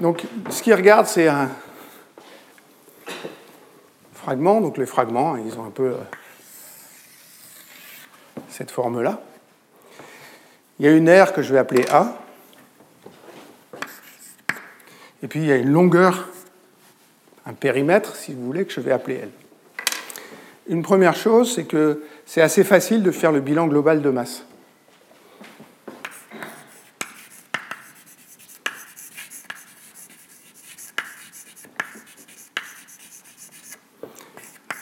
[0.00, 1.50] Donc, ce qu'il regarde, c'est un
[4.14, 4.60] fragment.
[4.60, 5.96] Donc, les fragments, ils ont un peu euh,
[8.48, 9.20] cette forme-là.
[10.78, 12.16] Il y a une aire que je vais appeler A.
[15.24, 16.28] Et puis, il y a une longueur,
[17.44, 19.30] un périmètre, si vous voulez, que je vais appeler L.
[20.68, 24.44] Une première chose, c'est que c'est assez facile de faire le bilan global de masse.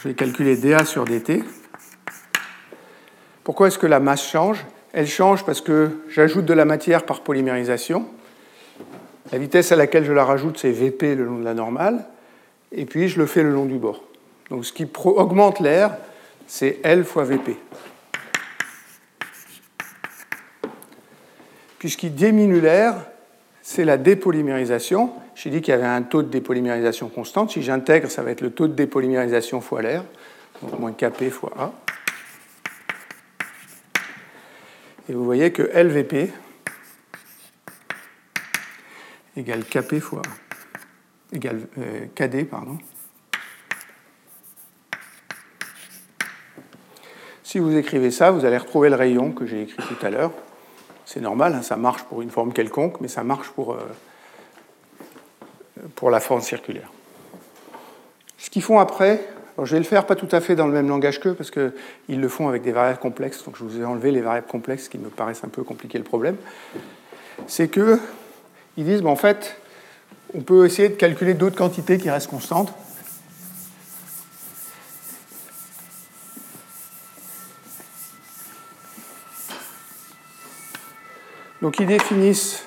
[0.00, 1.44] Je vais calculer dA sur dt.
[3.42, 4.64] Pourquoi est-ce que la masse change?
[4.92, 8.06] Elle change parce que j'ajoute de la matière par polymérisation.
[9.32, 12.06] La vitesse à laquelle je la rajoute, c'est Vp le long de la normale.
[12.72, 14.02] Et puis, je le fais le long du bord.
[14.50, 15.96] Donc, ce qui augmente l'air,
[16.46, 17.56] c'est L fois Vp.
[21.78, 22.96] Puis, ce qui diminue l'air,
[23.62, 25.12] c'est la dépolymérisation.
[25.34, 27.50] J'ai dit qu'il y avait un taux de dépolymérisation constante.
[27.50, 30.04] Si j'intègre, ça va être le taux de dépolymérisation fois l'air,
[30.62, 31.72] donc moins Kp fois A.
[35.08, 36.30] Et vous voyez que LVP
[39.36, 40.22] égale Kp fois
[41.32, 42.78] égale euh, Kd, pardon.
[47.54, 50.32] Si vous écrivez ça, vous allez retrouver le rayon que j'ai écrit tout à l'heure.
[51.06, 53.78] C'est normal, hein, ça marche pour une forme quelconque, mais ça marche pour, euh,
[55.94, 56.90] pour la forme circulaire.
[58.38, 59.24] Ce qu'ils font après,
[59.62, 62.20] je vais le faire pas tout à fait dans le même langage qu'eux, parce qu'ils
[62.20, 64.98] le font avec des variables complexes, donc je vous ai enlevé les variables complexes qui
[64.98, 66.34] me paraissent un peu compliquer le problème.
[67.46, 68.00] C'est qu'ils
[68.78, 69.60] disent, en fait,
[70.36, 72.74] on peut essayer de calculer d'autres quantités qui restent constantes.
[81.64, 82.62] Donc ils définissent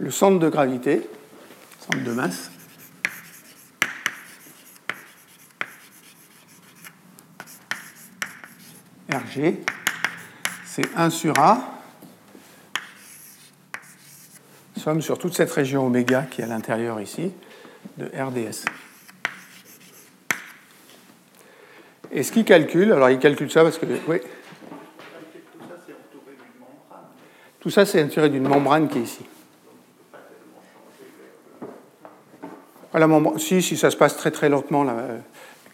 [0.00, 1.08] le centre de gravité,
[1.78, 2.50] centre de masse,
[9.10, 9.54] Rg,
[10.66, 11.80] c'est 1 sur A,
[14.76, 17.32] somme sur toute cette région oméga qui est à l'intérieur ici,
[17.96, 18.66] de RDS.
[22.12, 23.86] Et ce qu'il calcule, alors il calcule ça parce que.
[24.06, 24.18] Oui.
[27.60, 29.24] Tout ça, c'est entouré d'une membrane qui est ici.
[32.94, 34.84] La membrane, si, si ça se passe très très lentement,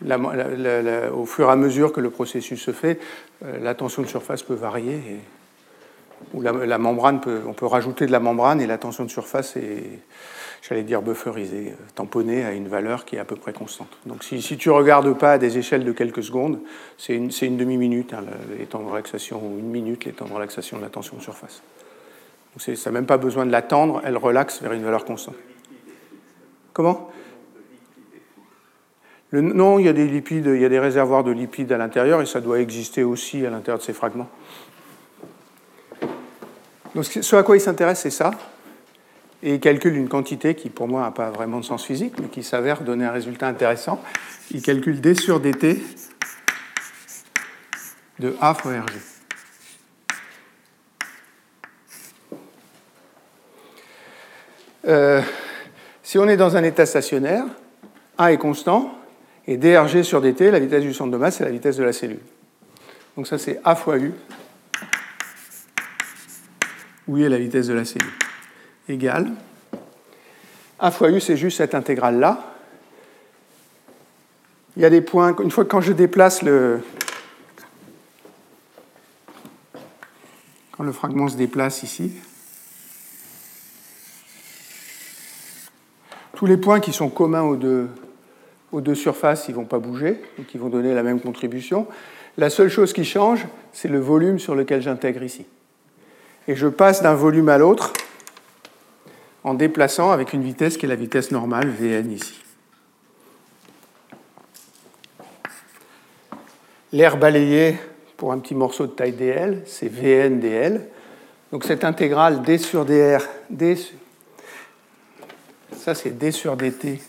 [0.02, 3.00] au fur et à mesure que le processus se fait,
[3.44, 5.20] euh, la tension de surface peut varier.
[6.34, 10.00] Ou la, membrane on peut rajouter de la membrane et la tension de surface est,
[10.68, 13.98] j'allais dire, bufferisée, tamponnée à une valeur qui est à peu près constante.
[14.06, 16.60] Donc si, tu ne regardes pas à des échelles de quelques secondes,
[16.98, 18.24] c'est une, demi-minute hein,
[18.58, 21.22] les temps de relaxation, ou une minute les temps de relaxation de la tension de
[21.22, 21.62] surface.
[22.58, 25.36] ça n'a même pas besoin de l'attendre, elle relaxe vers une valeur constante.
[26.72, 27.10] Comment?
[29.32, 32.22] Non, il y a des lipides, il y a des réservoirs de lipides à l'intérieur
[32.22, 34.28] et ça doit exister aussi à l'intérieur de ces fragments.
[36.96, 38.30] Donc ce à quoi il s'intéresse, c'est ça.
[39.42, 42.28] Et il calcule une quantité qui, pour moi, n'a pas vraiment de sens physique, mais
[42.28, 44.02] qui s'avère donner un résultat intéressant.
[44.50, 45.82] Il calcule d sur dt
[48.18, 48.92] de A fois Rg.
[54.88, 55.20] Euh,
[56.02, 57.44] si on est dans un état stationnaire,
[58.16, 58.98] A est constant,
[59.46, 61.92] et drg sur dt, la vitesse du centre de masse, c'est la vitesse de la
[61.92, 62.22] cellule.
[63.18, 64.14] Donc ça, c'est A fois U
[67.08, 68.10] où est la vitesse de la cellule,
[68.88, 69.30] égale
[70.78, 72.54] A fois U, c'est juste cette intégrale-là.
[74.76, 76.80] Il y a des points, une fois quand je déplace le.
[80.72, 82.12] Quand le fragment se déplace ici,
[86.34, 87.88] tous les points qui sont communs aux deux,
[88.72, 91.86] aux deux surfaces, ils ne vont pas bouger, donc ils vont donner la même contribution.
[92.36, 95.46] La seule chose qui change, c'est le volume sur lequel j'intègre ici
[96.48, 97.92] et je passe d'un volume à l'autre
[99.44, 102.42] en déplaçant avec une vitesse qui est la vitesse normale, Vn ici.
[106.92, 107.78] L'air balayé
[108.16, 110.88] pour un petit morceau de taille dl, c'est Vn dl.
[111.52, 113.78] Donc cette intégrale d sur dr, d
[115.76, 117.00] ça c'est d sur dt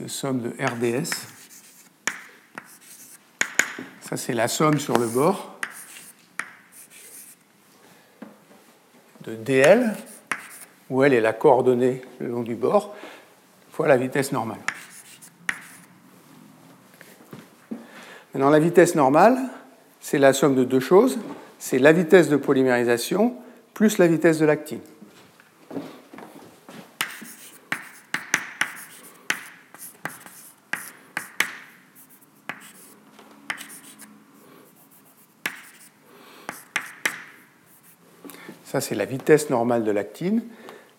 [0.00, 1.10] de somme de rds.
[4.00, 5.55] Ça c'est la somme sur le bord.
[9.32, 9.92] Dl,
[10.90, 12.94] où L est la coordonnée le long du bord,
[13.70, 14.60] fois la vitesse normale.
[18.32, 19.38] Maintenant, la vitesse normale,
[20.00, 21.18] c'est la somme de deux choses.
[21.58, 23.34] C'est la vitesse de polymérisation
[23.74, 24.80] plus la vitesse de l'actine.
[38.76, 40.42] Ça, c'est la vitesse normale de l'actine.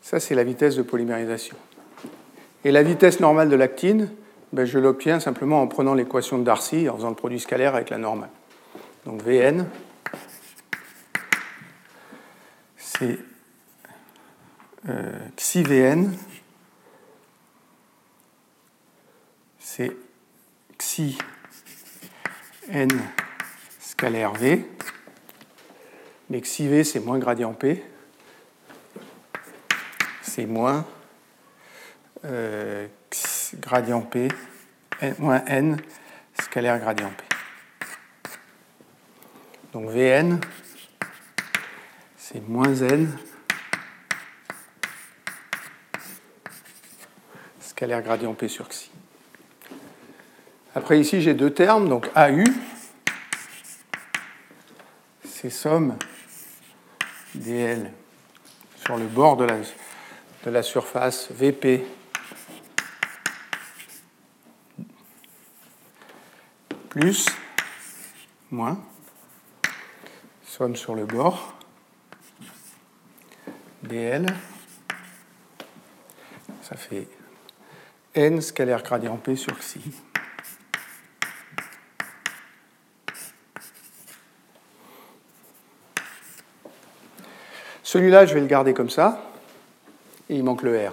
[0.02, 1.56] Ça, c'est la vitesse de polymérisation.
[2.66, 4.10] Et la vitesse normale de l'actine,
[4.52, 7.92] ben, je l'obtiens simplement en prenant l'équation de Darcy, en faisant le produit scalaire avec
[7.92, 8.32] la normale.
[9.06, 9.68] Donc Vn,
[12.78, 13.20] c'est
[14.90, 16.18] euh, xi Vn,
[19.60, 19.96] c'est
[20.80, 21.16] xi
[23.80, 24.66] scalaire V,
[26.30, 27.84] mais xi V c'est moins gradient P,
[30.22, 30.86] c'est moins
[32.26, 32.88] euh,
[33.60, 34.30] gradient P
[35.20, 35.78] moins n
[36.42, 37.24] scalaire gradient P.
[39.74, 40.40] Donc Vn,
[42.18, 43.16] c'est moins n
[47.60, 48.90] scalaire gradient P sur Xi.
[50.74, 52.44] Après ici, j'ai deux termes, donc AU,
[55.24, 55.98] c'est somme
[57.38, 57.92] dl
[58.84, 59.46] sur le bord de
[60.50, 61.86] la, surface VP
[66.90, 67.26] plus
[68.50, 68.80] moins
[70.44, 71.56] somme sur le bord
[73.84, 74.26] dl
[76.62, 77.08] ça fait
[78.16, 79.82] n scalaire gradient p sur xi
[87.88, 89.18] Celui-là, je vais le garder comme ça,
[90.30, 90.92] et il manque le R.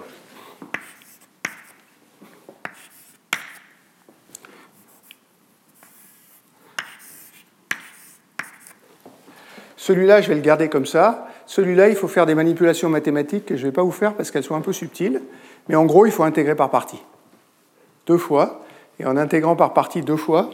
[9.75, 11.27] Celui-là, je vais le garder comme ça.
[11.45, 14.31] Celui-là, il faut faire des manipulations mathématiques que je ne vais pas vous faire parce
[14.31, 15.21] qu'elles sont un peu subtiles.
[15.67, 17.03] Mais en gros, il faut intégrer par partie.
[18.07, 18.63] Deux fois.
[18.99, 20.49] Et en intégrant par partie deux fois,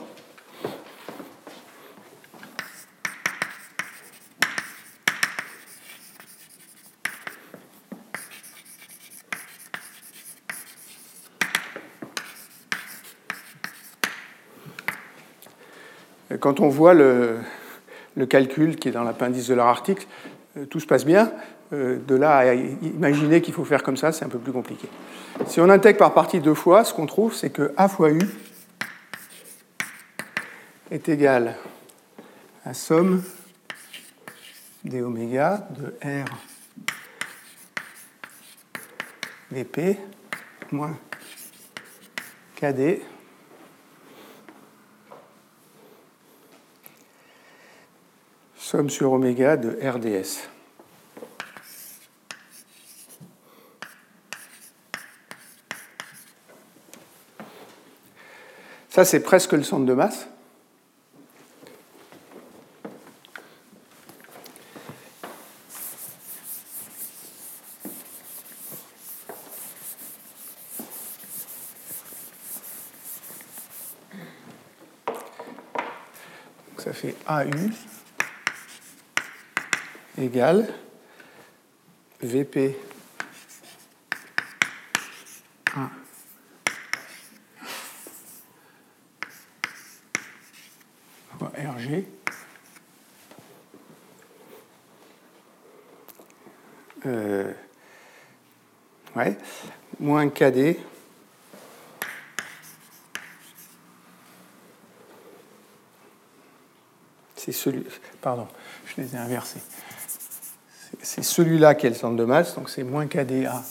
[16.52, 17.40] quand on voit le,
[18.28, 20.06] calcul qui est dans l'appendice de leur article,
[20.58, 21.32] euh, tout se passe bien.
[21.72, 24.90] Euh, de là à imaginer qu'il faut faire comme ça, c'est un peu plus compliqué.
[25.48, 28.20] Si on intègre par partie deux fois, ce qu'on trouve, c'est que A fois U
[30.92, 31.56] est égal
[32.66, 33.24] à somme
[34.84, 36.26] des oméga de R
[39.52, 39.98] dp
[40.74, 40.98] moins
[42.58, 43.00] KD
[48.72, 50.48] somme sur oméga de RDS.
[58.90, 60.26] Ça, c'est presque le centre de masse.
[76.78, 77.91] ça fait AU
[80.22, 80.68] égale
[82.22, 82.78] VP
[85.76, 85.90] 1
[91.40, 92.06] fois RG
[97.08, 97.52] euh,
[99.16, 99.38] ouais,
[100.00, 100.78] moins KD
[107.36, 107.88] c'est celui
[108.22, 108.48] pardon
[108.86, 109.62] je les ai inversés
[111.02, 113.64] c'est celui-là qui est le centre de masse, donc c'est moins KDA.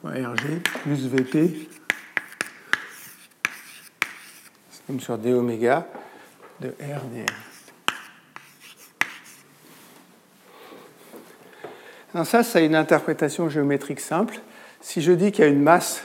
[0.00, 1.68] fois RG plus VP
[4.86, 6.74] comme sur d de.
[12.14, 14.40] Alors ça, c'est une interprétation géométrique simple.
[14.80, 16.02] Si je dis qu'il y a une masse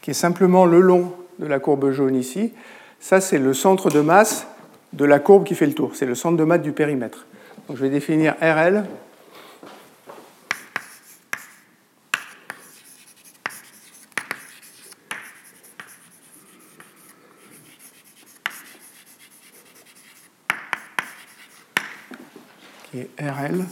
[0.00, 2.52] qui est simplement le long de la courbe jaune ici,
[3.00, 4.46] ça c'est le centre de masse
[4.96, 5.94] de la courbe qui fait le tour.
[5.94, 7.26] C'est le centre de masse du périmètre.
[7.68, 8.84] Donc je vais définir RL.
[22.90, 23.64] qui est RL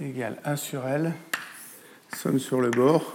[0.00, 1.12] égale 1 sur L,
[2.14, 3.14] somme sur le bord,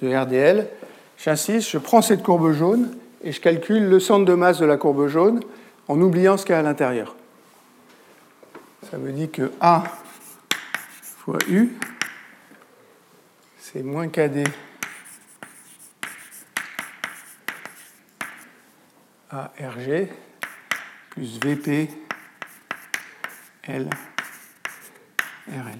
[0.00, 0.68] de RDL.
[1.18, 4.76] J'insiste, je prends cette courbe jaune et je calcule le centre de masse de la
[4.76, 5.40] courbe jaune
[5.88, 7.16] en oubliant ce qu'il y a à l'intérieur.
[8.90, 9.84] Ça me dit que A
[11.18, 11.70] fois U,
[13.58, 14.44] c'est moins KD
[19.30, 20.08] à RG
[21.10, 21.88] plus VP
[23.64, 23.88] L
[25.48, 25.78] RL.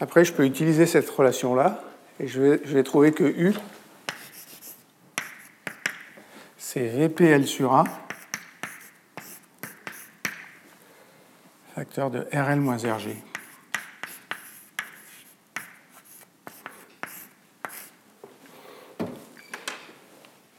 [0.00, 1.82] Après, je peux utiliser cette relation-là
[2.20, 3.54] et je vais, trouver que U,
[6.56, 7.84] c'est VPL sur A,
[11.74, 13.16] facteur de RL moins RG.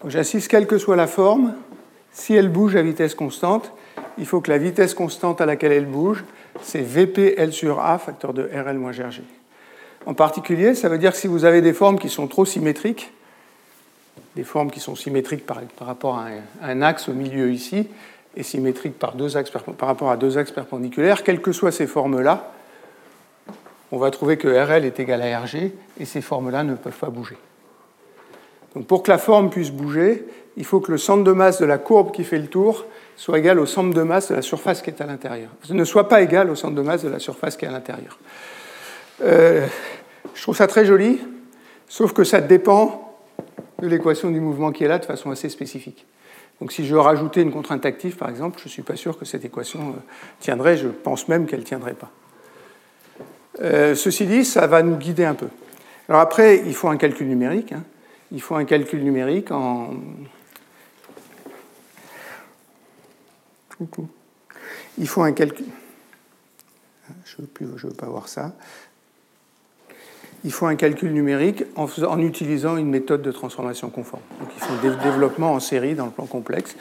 [0.07, 1.55] J'insiste, quelle que soit la forme,
[2.11, 3.73] si elle bouge à vitesse constante,
[4.17, 6.23] il faut que la vitesse constante à laquelle elle bouge,
[6.61, 9.21] c'est VPL sur A, facteur de RL moins GRG.
[10.05, 13.11] En particulier, ça veut dire que si vous avez des formes qui sont trop symétriques,
[14.35, 16.27] des formes qui sont symétriques par, rapport à
[16.63, 17.87] un, axe au milieu ici,
[18.35, 21.87] et symétriques par, deux axes, par rapport à deux axes perpendiculaires, quelles que soient ces
[21.87, 22.51] formes-là,
[23.91, 27.09] on va trouver que RL est égal à RG, et ces formes-là ne peuvent pas
[27.09, 27.37] bouger.
[28.75, 30.25] Donc pour que la forme puisse bouger,
[30.57, 32.85] il faut que le centre de masse de la courbe qui fait le tour
[33.15, 35.49] soit égal au centre de masse de la surface qui est à l'intérieur.
[35.69, 38.19] Ne soit pas égal au centre de masse de la surface qui est à l'intérieur.
[39.21, 39.67] Euh,
[40.33, 41.19] je trouve ça très joli,
[41.87, 43.17] sauf que ça dépend
[43.81, 46.05] de l'équation du mouvement qui est là de façon assez spécifique.
[46.59, 49.25] Donc si je rajoutais une contrainte active, par exemple, je ne suis pas sûr que
[49.25, 49.99] cette équation euh,
[50.39, 52.11] tiendrait, je pense même qu'elle ne tiendrait pas.
[53.61, 55.47] Euh, ceci dit, ça va nous guider un peu.
[56.07, 57.71] Alors après, il faut un calcul numérique.
[57.71, 57.83] Hein.
[58.31, 59.93] Il faut un calcul numérique en,
[64.97, 65.65] Il faut un calcul.
[67.25, 68.53] Je ne veux, pas voir ça.
[70.45, 74.21] Il faut un calcul numérique en, utilisant une méthode de transformation conforme.
[74.39, 76.75] Donc ils font des développements en série dans le plan complexe.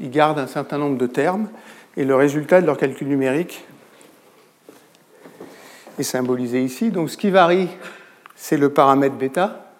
[0.00, 1.48] Ils gardent un certain nombre de termes
[1.96, 3.64] et le résultat de leur calcul numérique
[5.98, 6.90] est symbolisé ici.
[6.90, 7.68] Donc ce qui varie,
[8.34, 9.70] c'est le paramètre bêta.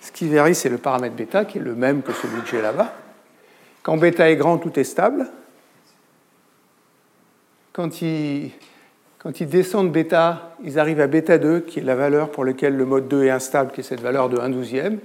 [0.00, 2.62] Ce qui varie, c'est le paramètre bêta, qui est le même que celui que j'ai.
[3.82, 5.26] Quand bêta est grand, tout est stable.
[7.72, 8.52] Quand ils,
[9.24, 12.76] quand ils descendent bêta, ils arrivent à bêta 2, qui est la valeur pour laquelle
[12.76, 14.98] le mode 2 est instable, qui est cette valeur de 1 douzième.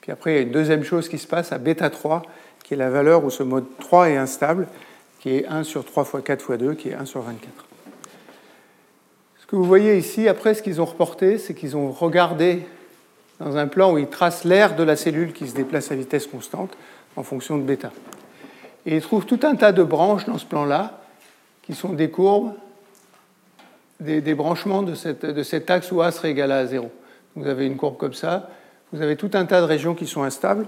[0.00, 2.22] Puis après, il y a une deuxième chose qui se passe à bêta 3,
[2.62, 4.68] qui est la valeur où ce mode 3 est instable,
[5.18, 7.50] qui est 1 sur 3 fois 4 fois 2, qui est 1 sur 24.
[9.40, 12.60] Ce que vous voyez ici, après, ce qu'ils ont reporté, c'est qu'ils ont regardé
[13.40, 16.28] dans un plan où ils tracent l'air de la cellule qui se déplace à vitesse
[16.28, 16.76] constante
[17.16, 17.90] en fonction de bêta.
[18.86, 21.00] Et il trouve tout un tas de branches dans ce plan-là,
[21.62, 22.52] qui sont des courbes,
[24.00, 24.94] des, branchements de,
[25.32, 26.90] de, cet axe où A serait égal à 0.
[27.36, 28.50] Vous avez une courbe comme ça,
[28.92, 30.66] vous avez tout un tas de régions qui sont instables.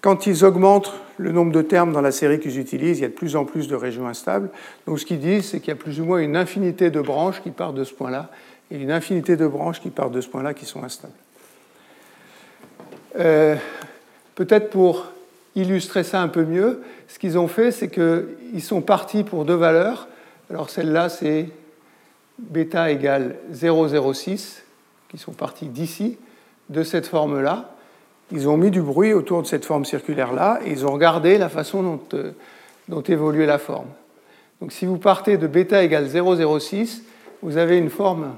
[0.00, 3.08] Quand ils augmentent le nombre de termes dans la série qu'ils utilisent, il y a
[3.08, 4.50] de plus en plus de régions instables.
[4.86, 7.42] Donc ce qu'ils disent, c'est qu'il y a plus ou moins une infinité de branches
[7.42, 8.30] qui partent de ce point-là,
[8.70, 11.14] et une infinité de branches qui partent de ce point-là qui sont instables.
[13.18, 13.56] Euh,
[14.36, 15.06] Peut-être pour
[15.56, 19.54] illustrer ça un peu mieux, ce qu'ils ont fait, c'est qu'ils sont partis pour deux
[19.54, 20.08] valeurs.
[20.50, 21.48] Alors celle-là, c'est
[22.38, 24.62] bêta égale 0,06,
[25.08, 26.18] qui sont partis d'ici,
[26.68, 27.74] de cette forme-là.
[28.32, 31.48] Ils ont mis du bruit autour de cette forme circulaire-là et ils ont regardé la
[31.48, 33.88] façon dont, euh, évoluait la forme.
[34.60, 37.02] Donc si vous partez de bêta égale 0,06,
[37.42, 38.34] vous avez une forme,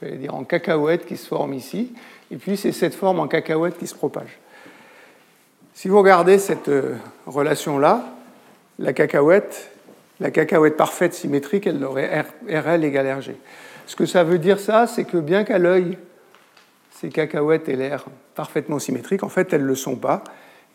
[0.00, 1.92] je vais dire en cacahuète qui se forme ici,
[2.30, 4.38] et puis c'est cette forme en cacahuète qui se propage.
[5.74, 6.96] Si vous regardez cette euh,
[7.26, 8.04] relation-là,
[8.78, 9.70] la cacahuète,
[10.22, 13.34] la cacahuète parfaite symétrique, elle aurait RL égale RG.
[13.86, 15.98] Ce que ça veut dire ça, c'est que bien qu'à l'œil,
[16.92, 18.04] ces cacahuètes aient l'air
[18.36, 20.22] parfaitement symétriques, en fait, elles ne le sont pas.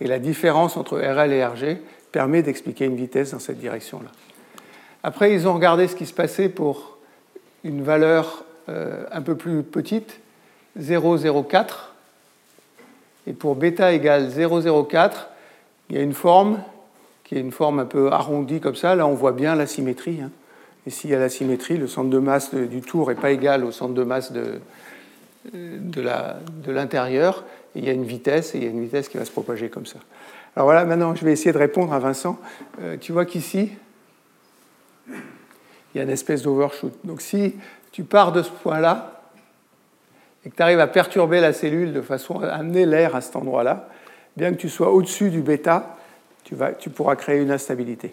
[0.02, 1.78] Et la différence entre RL et RG
[2.12, 4.10] permet d'expliquer une vitesse dans cette direction-là.
[5.02, 6.98] Après, ils ont regardé ce qui se passait pour
[7.64, 10.20] une valeur euh, un peu plus petite,
[10.78, 11.68] 0,04
[13.28, 15.12] et pour bêta égale 0,04,
[15.90, 16.62] il y a une forme
[17.28, 18.96] qui est une forme un peu arrondie comme ça.
[18.96, 20.22] Là, on voit bien la symétrie.
[20.22, 20.32] Hein.
[20.86, 23.66] Et s'il y a la symétrie, le centre de masse du tour n'est pas égal
[23.66, 24.62] au centre de masse de,
[25.54, 27.44] de l'intérieur.
[27.76, 29.68] il y a une vitesse, et il y a une vitesse qui va se propager
[29.68, 30.00] comme ça.
[30.56, 32.40] Alors voilà, maintenant, je vais essayer de répondre à Vincent.
[32.82, 33.72] Euh, tu vois qu'ici,
[35.10, 36.94] il y a une espèce d'overshoot.
[37.04, 37.56] Donc si
[37.92, 39.22] tu pars de ce point-là,
[40.46, 43.36] et que tu arrives à perturber la cellule de façon à amener l'air à cet
[43.36, 43.90] endroit-là,
[44.38, 45.97] bien que tu sois au-dessus du bêta,
[46.80, 48.12] tu, pourras créer une instabilité.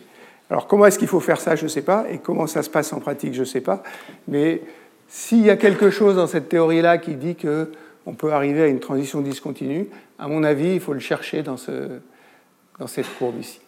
[0.51, 2.70] Alors comment est-ce qu'il faut faire ça, je ne sais pas, et comment ça se
[2.70, 3.82] passe en pratique, je ne sais pas,
[4.28, 4.62] mais
[5.09, 8.81] S'il y a quelque chose dans cette théorie-là qui dit qu'on peut arriver à une
[8.81, 9.86] transition discontinue,
[10.19, 13.61] à mon avis, il faut le chercher dans cette courbe ici.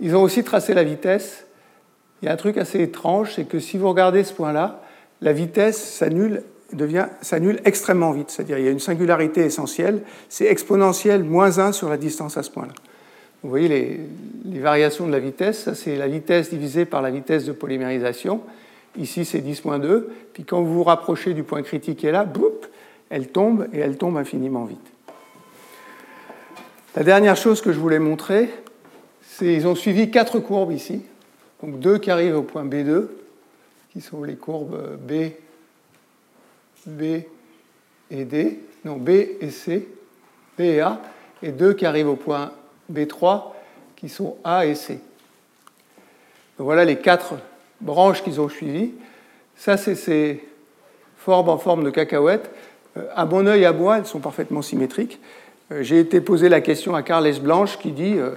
[0.00, 1.46] Ils ont aussi tracé la vitesse.
[2.20, 4.82] Il y a un truc assez étrange, c'est que si vous regardez ce point-là,
[5.20, 6.42] la vitesse s'annule
[7.22, 8.30] s'annule extrêmement vite.
[8.30, 12.42] C'est-à-dire il y a une singularité essentielle, c'est exponentielle moins 1 sur la distance à
[12.42, 12.72] ce point-là.
[13.42, 17.44] Vous voyez les, variations de la vitesse, ça c'est la vitesse divisée par la vitesse
[17.44, 18.40] de polymérisation.
[18.98, 22.52] Ici c'est 10-2, puis quand vous vous rapprochez du point critique qui est là, boum,
[23.10, 24.78] elle tombe et elle tombe infiniment vite.
[26.96, 28.48] La dernière chose que je voulais montrer,
[29.22, 31.02] c'est qu'ils ont suivi quatre courbes ici.
[31.62, 33.08] Donc deux qui arrivent au point B2,
[33.92, 35.32] qui sont les courbes B,
[36.86, 37.02] B
[38.10, 39.86] et D, non B et C,
[40.58, 41.00] B et A,
[41.42, 42.52] et deux qui arrivent au point
[42.92, 43.42] B3,
[43.96, 45.00] qui sont A et C.
[46.58, 47.34] Voilà les quatre
[47.80, 48.92] branches qu'ils ont suivies.
[49.56, 50.44] Ça, c'est ces
[51.18, 52.50] formes en forme de cacahuète.
[52.96, 55.20] Euh, à bon oeil, à bois, elles sont parfaitement symétriques.
[55.72, 58.30] Euh, j'ai été posé la question à Carles Blanche qui dit euh,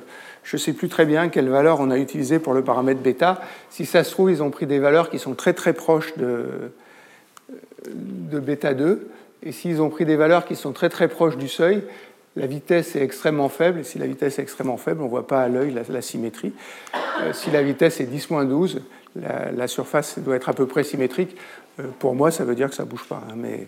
[0.44, 3.42] Je ne sais plus très bien quelle valeur on a utilisée pour le paramètre bêta.
[3.70, 6.72] Si ça se trouve, ils ont pris des valeurs qui sont très très proches de,
[7.86, 9.08] de bêta 2.
[9.44, 11.84] Et s'ils ont pris des valeurs qui sont très très proches du seuil,
[12.40, 13.80] la vitesse est extrêmement faible.
[13.80, 16.54] Et si la vitesse est extrêmement faible, on ne voit pas à l'œil la, symétrie.
[17.22, 18.80] Euh, si la vitesse est 10-12,
[19.16, 21.36] la, surface doit être à peu près symétrique.
[22.00, 23.22] pour moi, ça veut dire que ça ne bouge pas.
[23.30, 23.68] Hein, mais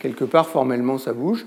[0.00, 1.46] quelque part, formellement, ça bouge.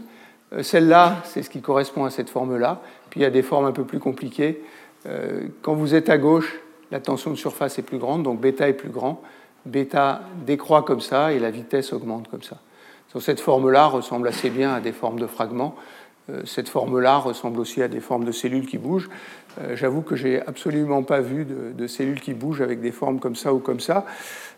[0.54, 2.82] Euh, celle-là, c'est ce qui correspond à cette forme-là.
[3.10, 4.62] Puis il y a des formes un peu plus compliquées.
[5.06, 6.60] Euh, quand vous êtes à gauche,
[6.92, 9.22] la tension de surface est plus grande, donc bêta est plus grand.
[9.66, 12.58] Bêta décroît comme ça et la vitesse augmente comme ça.
[13.20, 15.76] Cette forme-là ressemble assez bien à des formes de fragments.
[16.30, 19.10] Euh, cette forme-là ressemble aussi à des formes de cellules qui bougent.
[19.74, 23.36] J'avoue que j'ai absolument pas vu de, de, cellules qui bougent avec des formes comme
[23.36, 24.06] ça ou comme ça.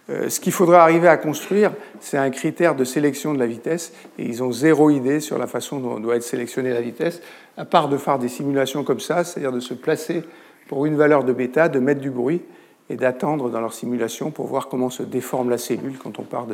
[0.10, 3.94] Euh, ce qu'il faudra arriver à construire, c'est un critère de sélection de la vitesse,
[4.18, 7.22] et ils ont zéro idée sur la façon dont doit être sélectionnée la vitesse,
[7.58, 10.24] à part de faire des simulations comme ça, c'est-à-dire de se placer
[10.68, 12.42] pour une valeur de bêta, de mettre du bruit,
[12.90, 16.46] et d'attendre dans leur simulation pour voir comment se déforme la cellule quand on part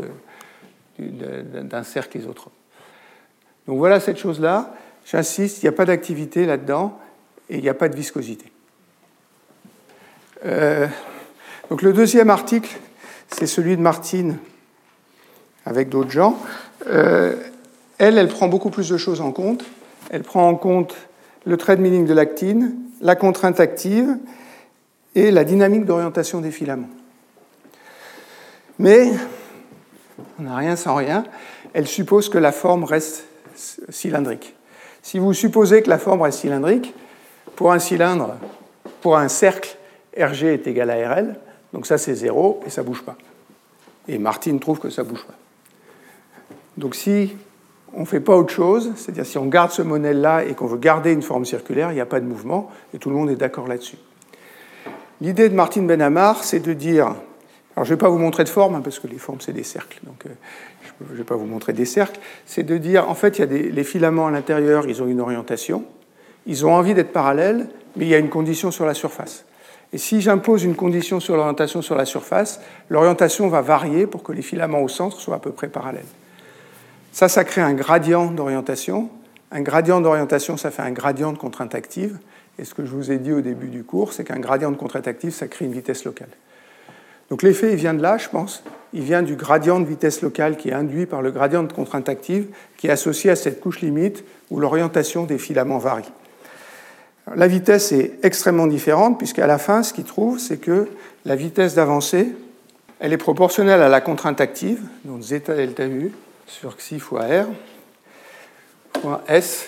[0.99, 2.53] d'un cercle isotrope.
[3.67, 4.73] Donc voilà cette chose-là.
[5.05, 6.99] J'insiste, il n'y a pas d'activité là-dedans
[7.49, 8.51] et il n'y a pas de viscosité.
[10.45, 10.87] Euh,
[11.69, 12.77] donc le deuxième article
[13.29, 14.37] c'est celui de Martine
[15.65, 16.37] avec d'autres gens.
[16.87, 17.35] Euh,
[17.97, 19.65] elle, elle prend beaucoup plus de choses en compte.
[20.09, 20.95] Elle prend en compte
[21.45, 24.17] le trade meaning de l'actine, la contrainte active
[25.15, 26.89] et la dynamique d'orientation des filaments.
[28.79, 29.11] Mais
[30.39, 31.23] on n'a rien sans rien.
[31.73, 33.25] Elle suppose que la forme reste
[33.89, 34.55] cylindrique.
[35.01, 36.93] Si vous supposez que la forme reste cylindrique,
[37.55, 38.35] pour un cylindre,
[39.01, 39.77] pour un cercle,
[40.17, 41.35] RG est égal à RL,
[41.73, 43.15] donc ça, c'est zéro et ça ne bouge pas.
[44.07, 45.35] Et Martine trouve que ça ne bouge pas.
[46.77, 47.35] Donc si
[47.93, 50.77] on ne fait pas autre chose, c'est-à-dire si on garde ce modèle-là et qu'on veut
[50.77, 53.35] garder une forme circulaire, il n'y a pas de mouvement, et tout le monde est
[53.35, 53.97] d'accord là-dessus.
[55.19, 57.15] L'idée de Martine Benamar, c'est de dire,
[57.77, 59.53] alors je ne vais pas vous montrer de forme, hein, parce que les formes, c'est
[59.53, 60.29] des cercles, donc euh,
[61.07, 63.43] je ne vais pas vous montrer des cercles, c'est de dire, en fait, il y
[63.43, 65.85] a les filaments à l'intérieur, ils ont une orientation,
[66.47, 69.45] ils ont envie d'être parallèles, mais il y a une condition sur la surface.
[69.93, 74.31] Et si j'impose une condition sur l'orientation sur la surface, l'orientation va varier pour que
[74.31, 76.03] les filaments au centre soient à peu près parallèles.
[77.11, 79.11] Ça, ça crée un gradient d'orientation.
[79.51, 82.17] Un gradient d'orientation, ça fait un gradient de contrainte active.
[82.57, 84.77] Et ce que je vous ai dit au début du cours, c'est qu'un gradient de
[84.77, 86.29] contrainte active, ça crée une vitesse locale.
[87.29, 88.63] Donc l'effet, il vient de là, je pense.
[88.93, 92.07] Il vient du gradient de vitesse locale qui est induit par le gradient de contrainte
[92.09, 92.47] active,
[92.77, 96.11] qui est associé à cette couche limite où l'orientation des filaments varie.
[97.35, 100.87] La vitesse est extrêmement différente, puisqu'à la fin, ce qu'il trouve, c'est que
[101.25, 102.33] la vitesse d'avancée,
[102.99, 106.13] elle est proportionnelle à la contrainte active, donc zeta delta U
[106.47, 107.45] sur xi fois R,
[108.93, 109.67] point S,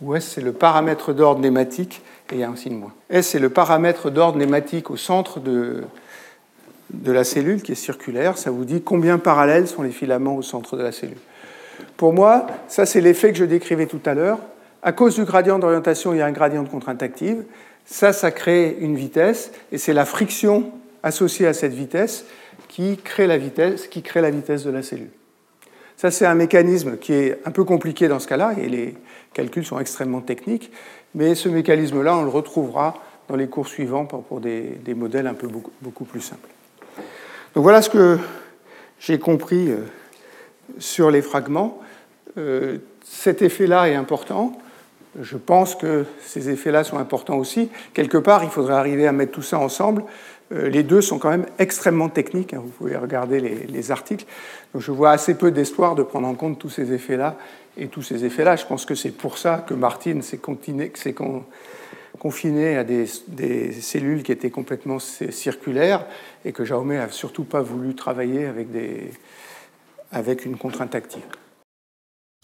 [0.00, 2.02] où S c'est le paramètre d'ordre nématique,
[2.32, 2.92] et il y a un signe moins.
[3.08, 5.84] S c'est le paramètre d'ordre nématique au centre de,
[6.92, 8.38] de la cellule, qui est circulaire.
[8.38, 11.18] Ça vous dit combien parallèles sont les filaments au centre de la cellule.
[11.96, 14.38] Pour moi, ça c'est l'effet que je décrivais tout à l'heure.
[14.82, 17.44] À cause du gradient d'orientation, il y a un gradient de contrainte active.
[17.84, 20.70] Ça, ça crée une vitesse, et c'est la friction
[21.02, 22.24] associée à cette vitesse
[22.68, 25.10] qui crée la vitesse, de la cellule.
[25.96, 28.94] Ça, c'est un mécanisme qui est un peu compliqué dans ce cas-là, et les
[29.34, 30.72] calculs sont extrêmement techniques,
[31.14, 32.94] mais ce mécanisme-là, on le retrouvera
[33.28, 36.48] dans les cours suivants pour, des, modèles un peu beaucoup, plus simples.
[37.54, 38.18] Donc voilà ce que
[39.00, 39.78] j'ai compris euh,
[40.78, 41.80] sur les fragments.
[42.38, 44.58] Euh, cet effet-là est important
[45.20, 47.68] je pense que ces effets-là sont importants aussi.
[47.92, 50.04] Quelque part, il faudrait arriver à mettre tout ça ensemble.
[50.52, 52.54] euh, les deux sont quand même extrêmement techniques.
[52.54, 54.24] Hein, vous pouvez regarder les, articles.
[54.72, 57.36] Donc je vois assez peu d'espoir de prendre en compte tous ces effets-là
[57.76, 58.56] et tous ces effets-là.
[58.56, 60.38] Je pense que c'est pour ça que Martine s'est
[62.18, 66.06] confiné à des, cellules qui étaient complètement circulaires
[66.44, 69.10] et que Jaume n'a surtout pas voulu travailler avec, des,
[70.10, 71.24] avec une contrainte active.